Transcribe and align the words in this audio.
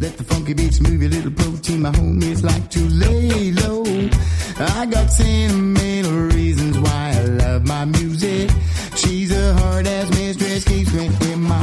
Let 0.00 0.16
the 0.16 0.24
funky 0.24 0.54
beats 0.54 0.80
move 0.80 1.02
your 1.02 1.10
little 1.10 1.30
protein. 1.30 1.82
My 1.82 1.90
homies 1.90 2.42
like 2.42 2.70
to 2.70 2.80
lay 2.88 3.52
low. 3.52 3.84
I 4.56 4.86
got 4.86 5.12
sentimental 5.12 6.28
reasons 6.34 6.78
why 6.78 7.12
I 7.12 7.24
love 7.26 7.66
my 7.66 7.84
music. 7.84 8.50
She's 8.96 9.30
a 9.30 9.52
hard 9.60 9.86
ass 9.86 10.08
mistress, 10.08 10.64
keeps 10.64 10.94
me 10.94 11.10
in 11.32 11.42
my 11.42 11.60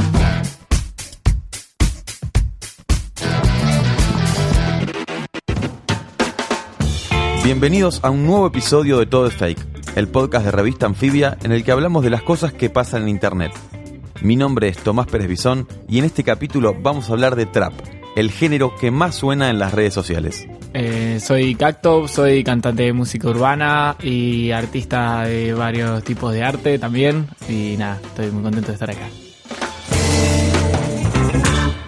Bienvenidos 7.42 7.98
a 8.04 8.10
un 8.10 8.24
nuevo 8.24 8.46
episodio 8.46 8.98
de 8.98 9.06
Todo 9.06 9.26
es 9.26 9.34
Fake, 9.34 9.58
el 9.96 10.06
podcast 10.06 10.44
de 10.44 10.52
revista 10.52 10.86
Anfibia 10.86 11.36
en 11.42 11.50
el 11.50 11.64
que 11.64 11.72
hablamos 11.72 12.04
de 12.04 12.10
las 12.10 12.22
cosas 12.22 12.52
que 12.52 12.70
pasan 12.70 13.02
en 13.02 13.08
Internet. 13.08 13.52
Mi 14.22 14.36
nombre 14.36 14.68
es 14.68 14.76
Tomás 14.76 15.08
Pérez 15.08 15.26
Bisón 15.26 15.66
y 15.88 15.98
en 15.98 16.04
este 16.04 16.22
capítulo 16.22 16.76
vamos 16.80 17.08
a 17.08 17.14
hablar 17.14 17.34
de 17.34 17.46
trap, 17.46 17.72
el 18.18 18.32
género 18.32 18.74
que 18.74 18.90
más 18.90 19.14
suena 19.14 19.48
en 19.48 19.60
las 19.60 19.72
redes 19.72 19.94
sociales. 19.94 20.48
Eh, 20.74 21.20
soy 21.20 21.54
Cacto, 21.54 22.08
soy 22.08 22.42
cantante 22.42 22.82
de 22.82 22.92
música 22.92 23.28
urbana 23.28 23.94
y 24.02 24.50
artista 24.50 25.22
de 25.22 25.54
varios 25.54 26.02
tipos 26.02 26.32
de 26.32 26.42
arte 26.42 26.80
también. 26.80 27.28
Y 27.48 27.76
nada, 27.78 28.00
estoy 28.02 28.32
muy 28.32 28.42
contento 28.42 28.68
de 28.68 28.72
estar 28.72 28.90
acá. 28.90 29.08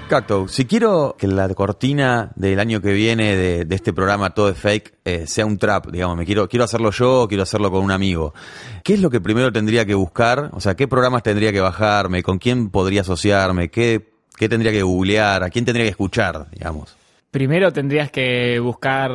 Cacto, 0.08 0.46
si 0.46 0.66
quiero 0.66 1.16
que 1.18 1.26
la 1.26 1.48
cortina 1.54 2.30
del 2.36 2.60
año 2.60 2.80
que 2.80 2.92
viene 2.92 3.36
de, 3.36 3.64
de 3.64 3.74
este 3.74 3.92
programa 3.92 4.30
Todo 4.30 4.50
es 4.50 4.58
Fake 4.58 4.98
eh, 5.04 5.26
sea 5.26 5.46
un 5.46 5.58
trap, 5.58 5.88
digamos, 5.88 6.16
me 6.16 6.24
quiero, 6.24 6.48
quiero 6.48 6.64
hacerlo 6.64 6.90
yo 6.90 7.22
o 7.22 7.28
quiero 7.28 7.42
hacerlo 7.42 7.70
con 7.70 7.82
un 7.82 7.92
amigo, 7.92 8.34
¿qué 8.82 8.94
es 8.94 9.00
lo 9.00 9.10
que 9.10 9.20
primero 9.20 9.52
tendría 9.52 9.84
que 9.86 9.94
buscar? 9.94 10.50
O 10.52 10.60
sea, 10.60 10.74
¿qué 10.74 10.88
programas 10.88 11.22
tendría 11.22 11.52
que 11.52 11.60
bajarme? 11.60 12.24
¿Con 12.24 12.38
quién 12.38 12.70
podría 12.70 13.02
asociarme? 13.02 13.70
¿Qué, 13.70 14.09
qué 14.40 14.48
tendría 14.48 14.72
que 14.72 14.82
googlear? 14.82 15.44
¿A 15.44 15.50
quién 15.50 15.66
tendría 15.66 15.84
que 15.84 15.90
escuchar, 15.90 16.50
digamos? 16.50 16.96
Primero 17.30 17.74
tendrías 17.74 18.10
que 18.10 18.58
buscar 18.58 19.12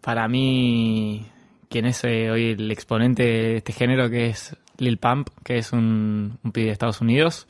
para 0.00 0.28
mí 0.28 1.26
quién 1.68 1.86
es 1.86 2.04
eh, 2.04 2.30
hoy 2.30 2.52
el 2.52 2.70
exponente 2.70 3.24
de 3.24 3.56
este 3.56 3.72
género, 3.72 4.08
que 4.08 4.28
es 4.28 4.56
Lil 4.78 4.98
Pump, 4.98 5.30
que 5.42 5.58
es 5.58 5.72
un, 5.72 6.38
un 6.44 6.52
pibe 6.52 6.66
de 6.66 6.72
Estados 6.72 7.00
Unidos, 7.00 7.48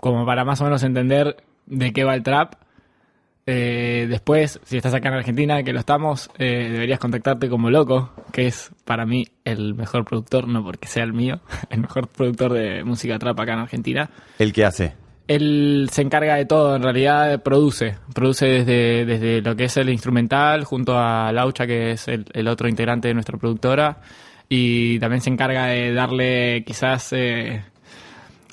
como 0.00 0.24
para 0.24 0.42
más 0.46 0.58
o 0.62 0.64
menos 0.64 0.82
entender 0.84 1.36
de 1.66 1.92
qué 1.92 2.02
va 2.02 2.14
el 2.14 2.22
trap. 2.22 2.54
Eh, 3.44 4.06
después, 4.08 4.58
si 4.64 4.78
estás 4.78 4.94
acá 4.94 5.10
en 5.10 5.16
Argentina, 5.16 5.62
que 5.62 5.74
lo 5.74 5.80
estamos, 5.80 6.30
eh, 6.38 6.70
deberías 6.72 6.98
contactarte 6.98 7.50
como 7.50 7.68
Loco, 7.68 8.10
que 8.32 8.46
es 8.46 8.70
para 8.86 9.04
mí 9.04 9.26
el 9.44 9.74
mejor 9.74 10.06
productor, 10.06 10.48
no 10.48 10.64
porque 10.64 10.88
sea 10.88 11.04
el 11.04 11.12
mío, 11.12 11.42
el 11.68 11.80
mejor 11.80 12.08
productor 12.08 12.54
de 12.54 12.84
música 12.84 13.18
trap 13.18 13.38
acá 13.38 13.52
en 13.52 13.58
Argentina. 13.58 14.08
¿El 14.38 14.54
que 14.54 14.64
hace? 14.64 15.01
Él 15.34 15.88
se 15.90 16.02
encarga 16.02 16.36
de 16.36 16.44
todo, 16.44 16.76
en 16.76 16.82
realidad 16.82 17.42
produce. 17.42 17.96
Produce 18.14 18.46
desde, 18.46 19.04
desde 19.04 19.40
lo 19.42 19.56
que 19.56 19.64
es 19.64 19.76
el 19.76 19.88
instrumental, 19.88 20.64
junto 20.64 20.98
a 20.98 21.32
Laucha, 21.32 21.66
que 21.66 21.92
es 21.92 22.08
el, 22.08 22.48
otro 22.48 22.68
integrante 22.68 23.08
de 23.08 23.14
nuestra 23.14 23.38
productora. 23.38 24.00
Y 24.48 24.98
también 24.98 25.22
se 25.22 25.30
encarga 25.30 25.66
de 25.66 25.94
darle 25.94 26.64
quizás 26.66 27.12
eh, 27.12 27.64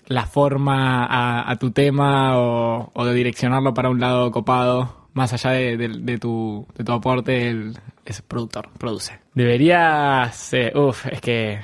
la 0.07 0.25
forma 0.25 1.07
a, 1.49 1.55
tu 1.57 1.71
tema 1.71 2.37
o, 2.39 2.91
o 2.93 3.05
de 3.05 3.13
direccionarlo 3.13 3.73
para 3.73 3.89
un 3.89 3.99
lado 3.99 4.31
copado. 4.31 5.07
Más 5.13 5.33
allá 5.33 5.51
de, 5.51 6.17
tu, 6.19 6.65
de 6.75 6.83
tu 6.83 6.91
aporte, 6.91 7.49
él 7.49 7.73
es 8.05 8.21
productor, 8.21 8.69
produce. 8.77 9.19
Deberías... 9.33 10.53
eh, 10.53 10.71
uf, 10.75 11.07
es 11.07 11.19
que 11.19 11.59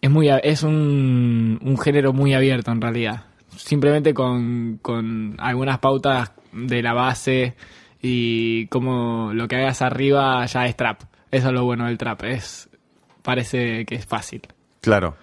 es 0.00 0.10
muy 0.10 0.28
es 0.28 0.62
un, 0.62 1.58
un 1.62 1.78
género 1.78 2.12
muy 2.12 2.34
abierto 2.34 2.70
en 2.72 2.80
realidad. 2.80 3.27
Simplemente 3.58 4.14
con, 4.14 4.78
con 4.80 5.34
algunas 5.38 5.78
pautas 5.80 6.32
de 6.52 6.80
la 6.82 6.92
base 6.94 7.54
y 8.00 8.66
como 8.68 9.32
lo 9.34 9.48
que 9.48 9.56
hagas 9.56 9.82
arriba 9.82 10.46
ya 10.46 10.66
es 10.66 10.76
trap. 10.76 11.02
Eso 11.30 11.48
es 11.48 11.52
lo 11.52 11.64
bueno 11.64 11.86
del 11.86 11.98
trap. 11.98 12.22
Es 12.24 12.68
parece 13.22 13.84
que 13.84 13.96
es 13.96 14.06
fácil. 14.06 14.42
Claro. 14.80 15.16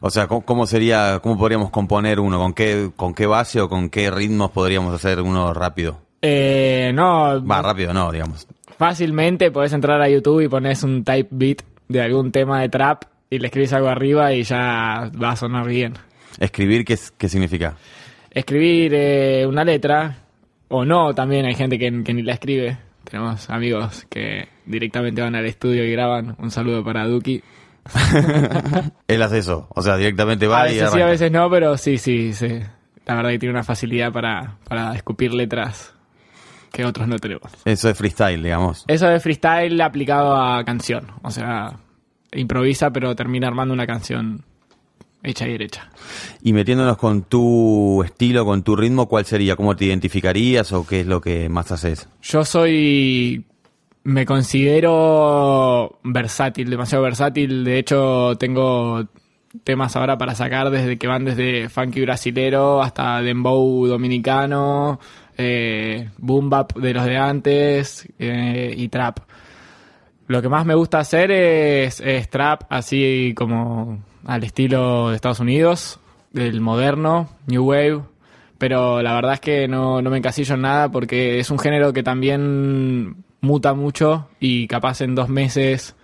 O 0.00 0.10
sea, 0.10 0.26
¿cómo, 0.26 0.66
sería, 0.66 1.20
cómo 1.22 1.36
podríamos 1.38 1.70
componer 1.70 2.18
uno? 2.18 2.38
¿Con 2.38 2.54
qué, 2.54 2.90
con 2.96 3.14
qué 3.14 3.26
base 3.26 3.60
o 3.60 3.68
con 3.68 3.88
qué 3.90 4.10
ritmos 4.10 4.50
podríamos 4.50 4.94
hacer 4.94 5.20
uno 5.20 5.52
rápido? 5.52 6.00
Eh, 6.22 6.92
no, 6.94 7.44
Va, 7.44 7.62
rápido 7.62 7.92
no, 7.92 8.10
digamos. 8.10 8.46
fácilmente 8.78 9.50
podés 9.50 9.72
entrar 9.72 10.00
a 10.00 10.08
YouTube 10.08 10.40
y 10.40 10.48
pones 10.48 10.82
un 10.82 11.04
type 11.04 11.28
beat 11.30 11.62
de 11.88 12.00
algún 12.00 12.32
tema 12.32 12.60
de 12.60 12.68
trap 12.68 13.02
y 13.28 13.38
le 13.38 13.46
escribís 13.48 13.72
algo 13.72 13.88
arriba 13.88 14.32
y 14.32 14.42
ya 14.44 15.10
va 15.22 15.32
a 15.32 15.36
sonar 15.36 15.66
bien. 15.66 15.94
Escribir, 16.38 16.84
¿qué, 16.84 16.94
es- 16.94 17.10
qué 17.12 17.28
significa? 17.28 17.76
escribir 18.34 18.92
eh, 18.94 19.44
una 19.46 19.62
letra 19.62 20.16
o 20.68 20.86
no, 20.86 21.12
también 21.14 21.44
hay 21.44 21.54
gente 21.54 21.78
que, 21.78 22.02
que 22.02 22.14
ni 22.14 22.22
la 22.22 22.32
escribe. 22.32 22.78
Tenemos 23.04 23.50
amigos 23.50 24.06
que 24.08 24.48
directamente 24.64 25.20
van 25.20 25.34
al 25.34 25.44
estudio 25.44 25.84
y 25.84 25.92
graban. 25.92 26.34
Un 26.38 26.50
saludo 26.50 26.82
para 26.82 27.06
Duki. 27.06 27.42
Él 29.08 29.22
hace 29.22 29.38
eso. 29.38 29.66
O 29.74 29.82
sea, 29.82 29.96
directamente 29.96 30.46
va 30.46 30.62
A 30.62 30.70
y 30.70 30.74
veces 30.76 30.90
sí, 30.92 31.00
a 31.00 31.06
veces 31.06 31.30
no, 31.32 31.50
pero 31.50 31.76
sí, 31.76 31.98
sí, 31.98 32.32
sí. 32.32 32.60
La 33.04 33.16
verdad 33.16 33.30
que 33.30 33.38
tiene 33.38 33.52
una 33.54 33.64
facilidad 33.64 34.12
para, 34.12 34.56
para 34.68 34.94
escupir 34.94 35.34
letras 35.34 35.92
que 36.72 36.84
otros 36.84 37.06
no 37.08 37.18
tenemos. 37.18 37.52
Eso 37.64 37.90
es 37.90 37.98
freestyle, 37.98 38.42
digamos. 38.42 38.84
Eso 38.88 39.08
de 39.08 39.20
freestyle 39.20 39.78
aplicado 39.80 40.36
a 40.36 40.64
canción. 40.64 41.08
O 41.22 41.30
sea, 41.30 41.76
improvisa 42.32 42.90
pero 42.90 43.14
termina 43.14 43.48
armando 43.48 43.74
una 43.74 43.86
canción 43.86 44.44
hecha 45.22 45.46
y 45.46 45.52
derecha. 45.52 45.90
Y 46.42 46.52
metiéndonos 46.52 46.96
con 46.96 47.22
tu 47.22 48.02
estilo, 48.02 48.44
con 48.44 48.62
tu 48.62 48.76
ritmo, 48.76 49.08
¿cuál 49.08 49.24
sería? 49.24 49.56
¿Cómo 49.56 49.76
te 49.76 49.86
identificarías 49.86 50.72
o 50.72 50.86
qué 50.86 51.00
es 51.00 51.06
lo 51.06 51.20
que 51.20 51.48
más 51.48 51.70
haces? 51.72 52.08
Yo 52.22 52.44
soy. 52.44 53.44
Me 54.04 54.26
considero 54.26 56.00
versátil, 56.02 56.68
demasiado 56.68 57.04
versátil. 57.04 57.62
De 57.62 57.78
hecho, 57.78 58.36
tengo 58.36 59.06
temas 59.64 59.94
ahora 59.96 60.18
para 60.18 60.34
sacar 60.34 60.70
desde 60.70 60.98
que 60.98 61.06
van 61.06 61.24
desde 61.24 61.68
funky 61.68 62.00
brasilero 62.00 62.82
hasta 62.82 63.22
dembow 63.22 63.86
dominicano, 63.86 64.98
eh, 65.36 66.08
boom 66.18 66.50
bap 66.50 66.72
de 66.74 66.94
los 66.94 67.04
de 67.04 67.16
antes 67.16 68.08
eh, 68.18 68.74
y 68.76 68.88
trap. 68.88 69.20
Lo 70.32 70.40
que 70.40 70.48
más 70.48 70.64
me 70.64 70.74
gusta 70.74 70.98
hacer 70.98 71.30
es, 71.30 72.00
es 72.00 72.30
trap, 72.30 72.62
así 72.70 73.34
como 73.36 74.02
al 74.24 74.42
estilo 74.44 75.10
de 75.10 75.16
Estados 75.16 75.40
Unidos, 75.40 76.00
del 76.30 76.62
moderno, 76.62 77.28
New 77.46 77.62
Wave. 77.62 78.00
Pero 78.56 79.02
la 79.02 79.12
verdad 79.12 79.34
es 79.34 79.40
que 79.40 79.68
no, 79.68 80.00
no 80.00 80.08
me 80.08 80.16
encasillo 80.16 80.54
en 80.54 80.62
nada 80.62 80.90
porque 80.90 81.38
es 81.38 81.50
un 81.50 81.58
género 81.58 81.92
que 81.92 82.02
también 82.02 83.16
muta 83.42 83.74
mucho 83.74 84.30
y 84.40 84.68
capaz 84.68 85.02
en 85.02 85.14
dos 85.14 85.28
meses 85.28 85.96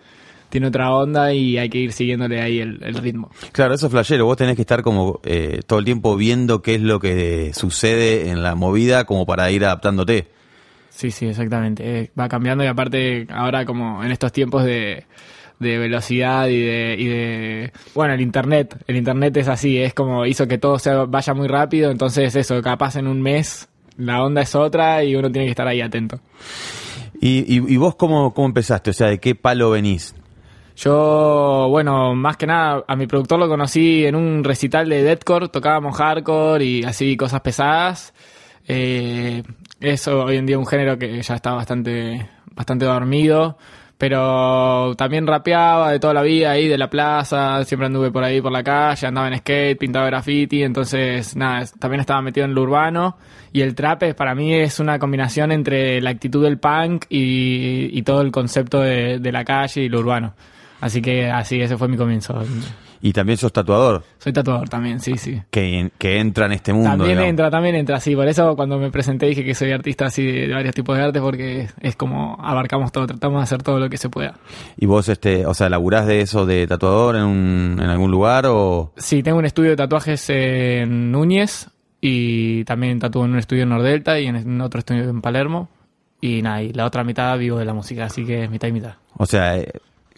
tiene 0.50 0.67
otra 0.67 0.94
onda 0.94 1.33
y 1.33 1.56
hay 1.56 1.71
que 1.71 1.78
ir 1.78 1.94
siguiéndole 1.94 2.43
ahí 2.43 2.59
el, 2.59 2.81
ritmo. 2.97 3.31
Claro, 3.53 3.72
eso 3.72 3.87
es 3.87 3.93
flashero. 3.93 4.27
Vos 4.27 4.37
tenés 4.37 4.56
que 4.56 4.62
estar 4.62 4.83
como 4.83 5.21
eh, 5.25 5.62
todo 5.67 5.78
el 5.78 5.87
tiempo 5.87 6.17
viendo 6.17 6.61
qué 6.61 6.75
es 6.75 6.83
lo 6.83 7.00
que 7.00 7.55
sucede 7.55 8.28
en 8.28 8.43
la 8.43 8.55
movida 8.55 9.06
como 9.06 9.25
para 9.25 9.50
ir 9.50 9.65
adaptándote. 9.65 10.37
Sí, 10.98 11.12
sí, 11.12 11.28
exactamente. 11.28 11.84
Eh, 12.00 12.10
va 12.19 12.28
cambiando 12.28 12.64
y 12.64 12.66
aparte 12.66 13.28
ahora 13.31 13.64
como 13.64 14.03
en 14.03 14.10
estos 14.10 14.32
tiempos 14.32 14.64
de, 14.64 15.04
de 15.60 15.78
velocidad 15.78 16.48
y 16.48 16.59
de, 16.59 16.96
y 16.99 17.06
de... 17.06 17.73
Bueno, 17.94 18.14
el 18.14 18.20
Internet. 18.20 18.76
El 18.84 18.96
Internet 18.96 19.37
es 19.37 19.46
así, 19.46 19.78
es 19.78 19.94
como 19.94 20.26
hizo 20.26 20.49
que 20.49 20.58
todo 20.58 20.76
se 20.81 20.93
vaya 20.93 21.34
muy 21.34 21.46
rápido, 21.46 21.93
entonces 21.93 22.34
eso, 22.34 22.61
capaz 22.62 22.96
en 22.96 23.06
un 23.06 23.23
mes 23.23 23.69
la 23.96 24.25
onda 24.25 24.43
es 24.43 24.56
otra 24.56 25.05
y 25.05 25.14
uno 25.14 25.31
tiene 25.31 25.46
que 25.46 25.50
estar 25.50 25.69
ahí 25.69 25.81
atento. 25.81 26.19
¿Y, 27.20 27.44
y, 27.46 27.73
y 27.73 27.76
vos 27.76 27.94
cómo, 27.94 28.34
cómo 28.34 28.49
empezaste? 28.49 28.90
O 28.90 28.93
sea, 28.93 29.06
¿de 29.06 29.20
qué 29.20 29.37
palo 29.37 29.70
venís? 29.70 30.17
Yo, 30.75 31.69
bueno, 31.70 32.17
más 32.17 32.37
que 32.37 32.49
nada, 32.49 32.82
a 32.88 32.96
mi 32.96 33.06
productor 33.06 33.38
lo 33.38 33.46
conocí 33.46 34.05
en 34.05 34.17
un 34.17 34.43
recital 34.43 34.88
de 34.88 35.05
deathcore, 35.05 35.49
tocábamos 35.49 35.96
hardcore 35.96 36.64
y 36.64 36.82
así 36.82 37.17
cosas 37.17 37.40
pesadas. 37.40 38.12
Eh, 38.69 39.43
eso 39.81 40.25
hoy 40.25 40.37
en 40.37 40.47
día 40.47 40.56
es 40.56 40.61
un 40.61 40.67
género 40.67 40.99
que 40.99 41.23
ya 41.23 41.35
está 41.35 41.53
bastante, 41.55 42.29
bastante 42.55 42.85
dormido, 42.85 43.56
pero 43.97 44.94
también 44.97 45.26
rapeaba 45.26 45.91
de 45.91 45.99
toda 45.99 46.15
la 46.15 46.23
vida 46.23 46.50
ahí 46.53 46.69
de 46.69 46.76
la 46.79 46.88
plaza, 46.91 47.65
siempre 47.65 47.87
anduve 47.87 48.11
por 48.12 48.23
ahí 48.23 48.41
por 48.41 48.53
la 48.53 48.62
calle, 48.62 49.06
andaba 49.06 49.29
en 49.29 49.38
skate, 49.38 49.79
pintaba 49.79 50.06
graffiti, 50.06 50.62
entonces 50.62 51.35
nada, 51.35 51.62
es- 51.62 51.73
también 51.73 52.00
estaba 52.00 52.20
metido 52.23 52.44
en 52.47 52.55
lo 52.55 52.62
urbano 52.62 53.17
y 53.53 53.62
el 53.62 53.75
trap 53.75 54.03
es, 54.05 54.15
para 54.15 54.35
mí 54.35 54.55
es 54.55 54.79
una 54.81 54.99
combinación 54.99 55.50
entre 55.50 56.00
la 56.00 56.11
actitud 56.11 56.44
del 56.44 56.59
punk 56.59 57.06
y, 57.09 57.88
y 57.99 58.03
todo 58.03 58.21
el 58.21 58.31
concepto 58.31 58.81
de, 58.81 59.19
de 59.19 59.32
la 59.32 59.44
calle 59.44 59.82
y 59.82 59.88
lo 59.88 60.00
urbano. 60.00 60.35
Así 60.81 61.00
que 61.03 61.29
así, 61.31 61.61
ese 61.61 61.76
fue 61.76 61.88
mi 61.88 61.97
comienzo. 61.97 62.41
Y 63.00 63.12
también 63.12 63.39
sos 63.39 63.53
tatuador, 63.53 64.03
Soy 64.19 64.33
tatuador 64.33 64.69
también, 64.69 65.00
sí, 65.00 65.17
sí. 65.17 65.41
que, 65.50 65.91
que 65.99 66.19
entra 66.19 66.47
en 66.47 66.53
este 66.53 66.73
mundo. 66.73 66.91
También 66.91 67.11
digamos. 67.11 67.31
entra, 67.31 67.50
también 67.50 67.75
entra, 67.77 68.00
sí. 68.00 68.17
Por 68.17 68.27
eso 68.27 68.56
cuando 68.56 68.79
me 68.79 68.91
presenté 68.91 69.27
dije 69.27 69.45
que 69.45 69.55
soy 69.55 69.73
artista 69.73 70.06
así 70.06 70.25
de, 70.25 70.49
varios 70.53 70.75
tipos 70.75 70.97
de 70.97 71.05
arte 71.05 71.21
porque 71.21 71.69
es 71.81 71.97
como 71.97 72.37
abarcamos 72.41 72.91
todo, 72.93 73.06
tratamos 73.06 73.41
de 73.41 73.45
hacer 73.45 73.62
todo 73.62 73.79
lo 73.79 73.89
que 73.89 73.99
se 73.99 74.09
pueda. 74.09 74.35
¿Y 74.77 74.87
vos, 74.87 75.09
este, 75.09 75.47
o 75.47 75.55
sea, 75.55 75.69
laburás 75.69 76.06
de 76.06 76.21
eso 76.21 76.47
de 76.47 76.67
tatuador 76.67 77.17
en, 77.17 77.25
un, 77.25 77.79
en 77.81 77.89
algún 77.89 78.11
lugar 78.11 78.47
o...? 78.47 78.93
Sí, 78.97 79.23
tengo 79.23 79.39
un 79.39 79.45
estudio 79.45 79.71
de 79.71 79.77
tatuajes 79.77 80.29
en 80.31 81.12
Núñez 81.12 81.69
y 82.00 82.65
también 82.65 82.99
tatúo 82.99 83.25
en 83.25 83.33
un 83.33 83.39
estudio 83.39 83.65
en 83.65 83.71
Nordelta 83.71 84.19
y 84.21 84.27
en 84.27 84.61
otro 84.61 84.79
estudio 84.79 85.09
en 85.09 85.21
Palermo. 85.21 85.69
Y 86.21 86.43
nada, 86.43 86.62
y 86.62 86.73
la 86.73 86.85
otra 86.85 87.05
mitad 87.05 87.39
vivo 87.39 87.59
de 87.59 87.65
la 87.65 87.75
música, 87.75 88.06
así 88.06 88.25
que 88.25 88.45
es 88.45 88.50
mitad 88.50 88.69
y 88.69 88.73
mitad. 88.73 88.95
O 89.17 89.27
sea, 89.27 89.56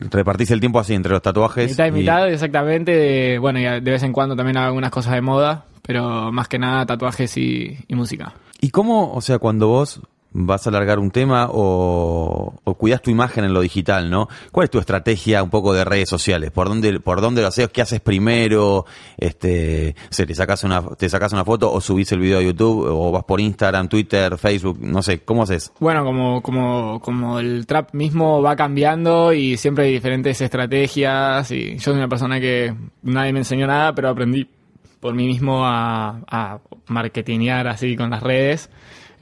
repartís 0.00 0.50
el 0.50 0.60
tiempo 0.60 0.78
así 0.80 0.94
entre 0.94 1.12
los 1.12 1.22
tatuajes. 1.22 1.70
Mitad 1.70 1.86
y 1.86 1.90
mitad, 1.92 2.30
exactamente. 2.30 3.38
Bueno, 3.38 3.58
y 3.58 3.64
de 3.64 3.80
vez 3.80 4.02
en 4.02 4.12
cuando 4.12 4.34
también 4.34 4.56
hago 4.56 4.68
algunas 4.68 4.90
cosas 4.90 5.14
de 5.14 5.20
moda, 5.20 5.66
pero 5.82 6.32
más 6.32 6.48
que 6.48 6.58
nada 6.58 6.86
tatuajes 6.86 7.36
y, 7.36 7.78
y 7.86 7.94
música. 7.94 8.32
¿Y 8.60 8.70
cómo, 8.70 9.12
o 9.12 9.20
sea, 9.20 9.38
cuando 9.38 9.68
vos 9.68 10.00
vas 10.32 10.66
a 10.66 10.70
alargar 10.70 10.98
un 10.98 11.10
tema 11.10 11.48
o, 11.50 12.54
cuidas 12.78 13.02
tu 13.02 13.10
imagen 13.10 13.44
en 13.44 13.52
lo 13.52 13.60
digital, 13.60 14.10
¿no? 14.10 14.28
¿Cuál 14.52 14.64
es 14.64 14.70
tu 14.70 14.78
estrategia 14.78 15.42
un 15.42 15.50
poco 15.50 15.74
de 15.74 15.84
redes 15.84 16.08
sociales? 16.08 16.50
¿Por 16.50 16.68
dónde, 16.68 17.00
por 17.00 17.20
dónde 17.20 17.42
lo 17.42 17.48
haces? 17.48 17.68
¿Qué 17.68 17.82
haces 17.82 18.00
primero? 18.00 18.86
Este, 19.18 19.94
o 20.10 20.12
sea, 20.12 20.26
te 20.26 20.34
sacas 20.34 20.64
una, 20.64 20.82
te 20.96 21.08
sacas 21.08 21.32
una 21.32 21.44
foto 21.44 21.70
o 21.72 21.80
subís 21.80 22.10
el 22.12 22.20
video 22.20 22.38
a 22.38 22.42
YouTube 22.42 22.86
o 22.88 23.12
vas 23.12 23.24
por 23.24 23.40
Instagram, 23.40 23.88
Twitter, 23.88 24.38
Facebook, 24.38 24.78
no 24.80 25.02
sé, 25.02 25.20
¿cómo 25.20 25.42
haces? 25.42 25.72
Bueno, 25.80 26.04
como, 26.04 26.42
como, 26.42 27.00
como 27.00 27.38
el 27.38 27.66
trap 27.66 27.92
mismo 27.92 28.40
va 28.40 28.56
cambiando 28.56 29.32
y 29.32 29.56
siempre 29.56 29.86
hay 29.86 29.92
diferentes 29.92 30.40
estrategias 30.40 31.50
y 31.50 31.74
yo 31.74 31.80
soy 31.80 31.94
una 31.94 32.08
persona 32.08 32.40
que 32.40 32.74
nadie 33.02 33.32
me 33.32 33.40
enseñó 33.40 33.66
nada, 33.66 33.94
pero 33.94 34.08
aprendí 34.08 34.48
por 35.00 35.14
mí 35.14 35.26
mismo 35.26 35.66
a, 35.66 36.20
a 36.28 36.58
marketinear 36.86 37.66
así 37.66 37.96
con 37.96 38.10
las 38.10 38.22
redes. 38.22 38.70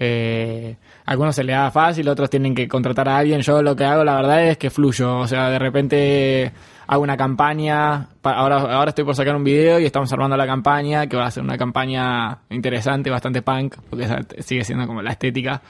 Eh, 0.00 0.76
a 1.04 1.10
algunos 1.10 1.34
se 1.34 1.42
le 1.42 1.52
da 1.52 1.70
fácil, 1.70 2.08
otros 2.08 2.30
tienen 2.30 2.54
que 2.54 2.68
contratar 2.68 3.08
a 3.08 3.16
alguien. 3.18 3.40
Yo 3.40 3.62
lo 3.62 3.74
que 3.74 3.84
hago, 3.84 4.04
la 4.04 4.14
verdad, 4.16 4.44
es 4.46 4.56
que 4.58 4.70
fluyo. 4.70 5.18
O 5.18 5.26
sea, 5.26 5.50
de 5.50 5.58
repente 5.58 6.52
hago 6.86 7.02
una 7.02 7.16
campaña. 7.16 8.08
pa- 8.22 8.34
Ahora, 8.34 8.56
ahora 8.58 8.90
estoy 8.90 9.04
por 9.04 9.14
sacar 9.16 9.34
un 9.34 9.44
video 9.44 9.80
y 9.80 9.84
estamos 9.84 10.12
armando 10.12 10.36
la 10.36 10.46
campaña, 10.46 11.06
que 11.06 11.16
va 11.16 11.26
a 11.26 11.30
ser 11.30 11.42
una 11.42 11.58
campaña 11.58 12.38
interesante, 12.50 13.10
bastante 13.10 13.42
punk, 13.42 13.74
porque 13.90 14.06
sigue 14.40 14.64
siendo 14.64 14.86
como 14.86 15.02
la 15.02 15.10
estética. 15.10 15.60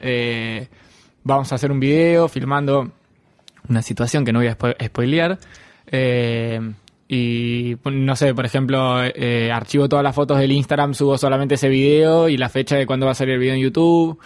Eh, 0.00 0.66
vamos 1.24 1.50
a 1.52 1.54
hacer 1.54 1.70
un 1.70 1.78
video 1.80 2.28
filmando 2.28 2.90
una 3.68 3.82
situación 3.82 4.24
que 4.24 4.32
no 4.32 4.38
voy 4.40 4.48
a 4.48 4.56
spo- 4.58 4.76
spoilear. 4.86 5.38
Eh, 5.86 6.60
y 7.08 7.76
no 7.90 8.14
sé, 8.16 8.34
por 8.34 8.44
ejemplo, 8.44 9.02
eh, 9.02 9.50
archivo 9.52 9.88
todas 9.88 10.02
las 10.02 10.14
fotos 10.14 10.38
del 10.38 10.52
Instagram, 10.52 10.92
subo 10.94 11.16
solamente 11.16 11.54
ese 11.54 11.68
video 11.68 12.28
y 12.28 12.36
la 12.36 12.48
fecha 12.50 12.76
de 12.76 12.86
cuándo 12.86 13.06
va 13.06 13.12
a 13.12 13.14
salir 13.14 13.34
el 13.34 13.40
video 13.40 13.54
en 13.54 13.60
YouTube. 13.60 14.18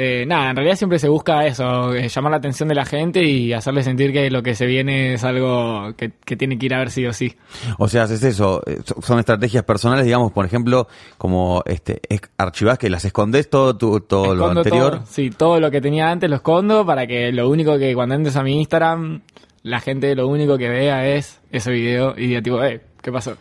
Eh, 0.00 0.24
nada, 0.28 0.50
en 0.50 0.54
realidad 0.54 0.76
siempre 0.76 1.00
se 1.00 1.08
busca 1.08 1.44
eso, 1.44 1.92
eh, 1.92 2.08
llamar 2.08 2.30
la 2.30 2.36
atención 2.36 2.68
de 2.68 2.76
la 2.76 2.84
gente 2.84 3.20
y 3.24 3.52
hacerle 3.52 3.82
sentir 3.82 4.12
que 4.12 4.30
lo 4.30 4.44
que 4.44 4.54
se 4.54 4.64
viene 4.64 5.14
es 5.14 5.24
algo 5.24 5.92
que, 5.96 6.12
que 6.24 6.36
tiene 6.36 6.56
que 6.56 6.66
ir 6.66 6.74
a 6.74 6.78
ver 6.78 6.92
sí 6.92 7.04
o 7.04 7.12
sí. 7.12 7.34
O 7.78 7.88
sea, 7.88 8.04
haces 8.04 8.22
eso, 8.22 8.62
eh, 8.66 8.78
so- 8.84 9.02
son 9.02 9.18
estrategias 9.18 9.64
personales, 9.64 10.04
digamos, 10.04 10.30
por 10.30 10.44
ejemplo, 10.46 10.86
como 11.16 11.64
este, 11.66 12.00
es- 12.08 12.20
archivás 12.36 12.78
que 12.78 12.90
las 12.90 13.04
escondés 13.06 13.50
todo, 13.50 13.76
tu- 13.76 13.98
todo 14.02 14.36
lo 14.36 14.46
anterior. 14.50 14.98
todo. 14.98 15.06
Sí, 15.08 15.30
todo 15.30 15.58
lo 15.58 15.68
que 15.72 15.80
tenía 15.80 16.08
antes 16.12 16.30
lo 16.30 16.36
escondo 16.36 16.86
para 16.86 17.04
que 17.08 17.32
lo 17.32 17.48
único 17.48 17.76
que 17.76 17.92
cuando 17.96 18.14
entres 18.14 18.36
a 18.36 18.44
mi 18.44 18.54
Instagram, 18.56 19.22
la 19.62 19.80
gente 19.80 20.14
lo 20.14 20.28
único 20.28 20.58
que 20.58 20.68
vea 20.68 21.06
es 21.06 21.40
ese 21.50 21.70
video 21.70 22.14
y 22.16 22.28
diga 22.28 22.42
tipo, 22.42 22.62
eh, 22.62 22.80
¿qué 23.02 23.12
pasó? 23.12 23.36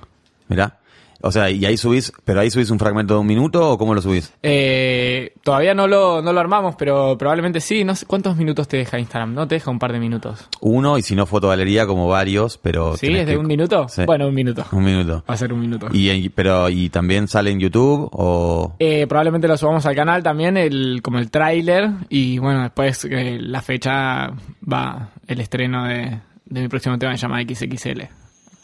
Mirá. 0.47 0.79
O 1.21 1.31
sea, 1.31 1.49
y 1.49 1.65
ahí 1.65 1.77
subís, 1.77 2.11
pero 2.25 2.39
ahí 2.41 2.49
subís 2.51 2.69
un 2.69 2.79
fragmento 2.79 3.15
de 3.15 3.19
un 3.21 3.27
minuto 3.27 3.71
o 3.71 3.77
cómo 3.77 3.93
lo 3.95 4.01
subís? 4.01 4.33
Eh, 4.43 5.33
todavía 5.43 5.73
no 5.73 5.87
lo, 5.87 6.21
no 6.21 6.31
lo 6.33 6.39
armamos, 6.39 6.75
pero 6.77 7.17
probablemente 7.17 7.59
sí. 7.59 7.83
No 7.83 7.95
sé 7.95 8.05
cuántos 8.05 8.35
minutos 8.37 8.67
te 8.67 8.77
deja 8.77 8.99
Instagram. 8.99 9.33
No 9.33 9.47
te 9.47 9.55
deja 9.55 9.71
un 9.71 9.79
par 9.79 9.91
de 9.93 9.99
minutos. 9.99 10.47
Uno, 10.61 10.97
y 10.97 11.01
si 11.01 11.15
no 11.15 11.25
fotogalería, 11.25 11.85
como 11.87 12.07
varios, 12.07 12.57
pero. 12.57 12.95
¿Sí? 12.97 13.07
¿Es 13.07 13.25
de 13.25 13.33
que- 13.33 13.37
un 13.37 13.47
minuto? 13.47 13.87
Sí. 13.89 14.03
Bueno, 14.05 14.27
un 14.27 14.33
minuto. 14.35 14.65
Un 14.71 14.83
minuto. 14.83 15.23
Va 15.29 15.33
a 15.33 15.37
ser 15.37 15.53
un 15.53 15.59
minuto. 15.59 15.87
Y, 15.91 16.09
en- 16.09 16.31
pero, 16.35 16.69
y 16.69 16.89
también 16.89 17.27
sale 17.27 17.51
en 17.51 17.59
YouTube 17.59 18.09
o. 18.11 18.75
Eh, 18.79 19.07
probablemente 19.07 19.47
lo 19.47 19.57
subamos 19.57 19.85
al 19.85 19.95
canal 19.95 20.21
también, 20.23 20.57
el, 20.57 21.01
como 21.01 21.19
el 21.19 21.31
tráiler. 21.31 21.89
Y 22.09 22.37
bueno, 22.39 22.61
después 22.63 23.05
eh, 23.05 23.37
la 23.41 23.61
fecha 23.61 24.31
va 24.71 25.09
el 25.27 25.39
estreno 25.41 25.85
de, 25.85 26.19
de 26.45 26.61
mi 26.61 26.67
próximo 26.67 26.97
tema 26.97 27.11
que 27.13 27.17
se 27.17 27.21
llama 27.23 27.41
XXL. 27.41 28.01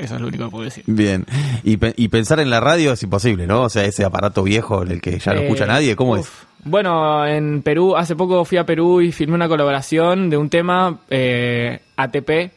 Eso 0.04 0.16
es 0.16 0.22
lo 0.22 0.28
único 0.28 0.46
que 0.46 0.52
puedo 0.52 0.66
decir. 0.66 0.84
Bien. 0.88 1.26
Y, 1.64 1.78
pe- 1.78 1.94
y 1.98 2.08
pensar 2.10 2.40
en 2.40 2.50
la 2.50 2.60
radio 2.60 2.94
es 2.94 3.02
imposible, 3.04 3.48
¿no? 3.48 3.62
O 3.64 3.70
sea, 3.70 3.86
ese 3.86 4.04
aparato 4.06 4.44
viejo 4.44 4.84
en 4.84 4.92
el 4.92 5.02
que 5.02 5.18
ya 5.20 5.34
no 5.34 5.40
Eh, 5.40 5.44
escucha 5.46 5.66
nadie, 5.66 5.96
¿cómo 5.96 6.14
uf. 6.14 6.44
Bueno, 6.66 7.26
en 7.26 7.62
Perú, 7.62 7.96
hace 7.98 8.16
poco 8.16 8.46
fui 8.46 8.58
a 8.58 8.66
Perú 8.66 9.02
y 9.02 9.12
filmé 9.12 9.36
una 9.36 9.48
colaboración 9.50 10.30
de 10.30 10.38
un 10.38 10.50
tema 10.50 10.98
eh, 11.10 11.80
ATP 11.98 12.52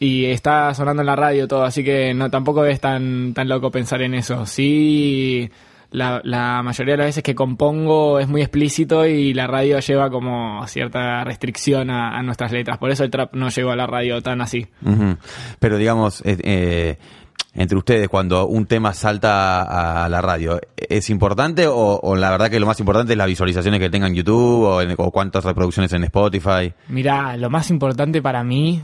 y 0.00 0.26
está 0.26 0.72
sonando 0.74 1.02
en 1.02 1.06
la 1.06 1.16
radio 1.16 1.48
todo, 1.48 1.64
así 1.64 1.82
que 1.82 2.14
no 2.14 2.30
tampoco 2.30 2.64
es 2.64 2.80
tan, 2.80 3.34
tan 3.34 3.48
loco 3.48 3.70
pensar 3.72 4.00
en 4.02 4.14
eso. 4.14 4.46
Sí, 4.46 5.50
la, 5.90 6.20
la 6.24 6.62
mayoría 6.62 6.94
de 6.94 6.98
las 6.98 7.06
veces 7.08 7.22
que 7.22 7.34
compongo 7.34 8.18
es 8.18 8.28
muy 8.28 8.42
explícito 8.42 9.06
y 9.06 9.32
la 9.34 9.46
radio 9.46 9.78
lleva 9.80 10.10
como 10.10 10.66
cierta 10.66 11.24
restricción 11.24 11.90
a, 11.90 12.18
a 12.18 12.22
nuestras 12.22 12.52
letras. 12.52 12.78
Por 12.78 12.90
eso 12.90 13.04
el 13.04 13.10
trap 13.10 13.34
no 13.34 13.48
llegó 13.48 13.70
a 13.70 13.76
la 13.76 13.86
radio 13.86 14.20
tan 14.22 14.40
así. 14.40 14.66
Pero 15.58 15.78
digamos, 15.78 16.20
eh, 16.26 16.36
eh, 16.42 16.98
entre 17.54 17.78
ustedes, 17.78 18.08
cuando 18.08 18.46
un 18.46 18.66
tema 18.66 18.92
salta 18.92 20.04
a 20.04 20.08
la 20.08 20.20
radio, 20.20 20.60
¿es 20.76 21.10
importante 21.10 21.66
o, 21.66 21.74
o 22.02 22.14
la 22.16 22.30
verdad 22.30 22.50
que 22.50 22.60
lo 22.60 22.66
más 22.66 22.78
importante 22.80 23.14
es 23.14 23.16
las 23.18 23.26
visualizaciones 23.26 23.80
que 23.80 23.90
tenga 23.90 24.06
en 24.06 24.14
YouTube 24.14 24.64
o, 24.64 24.82
en- 24.82 24.94
o 24.98 25.10
cuántas 25.10 25.44
reproducciones 25.44 25.92
en 25.94 26.04
Spotify? 26.04 26.72
Mira, 26.88 27.36
lo 27.36 27.50
más 27.50 27.70
importante 27.70 28.20
para 28.22 28.44
mí 28.44 28.82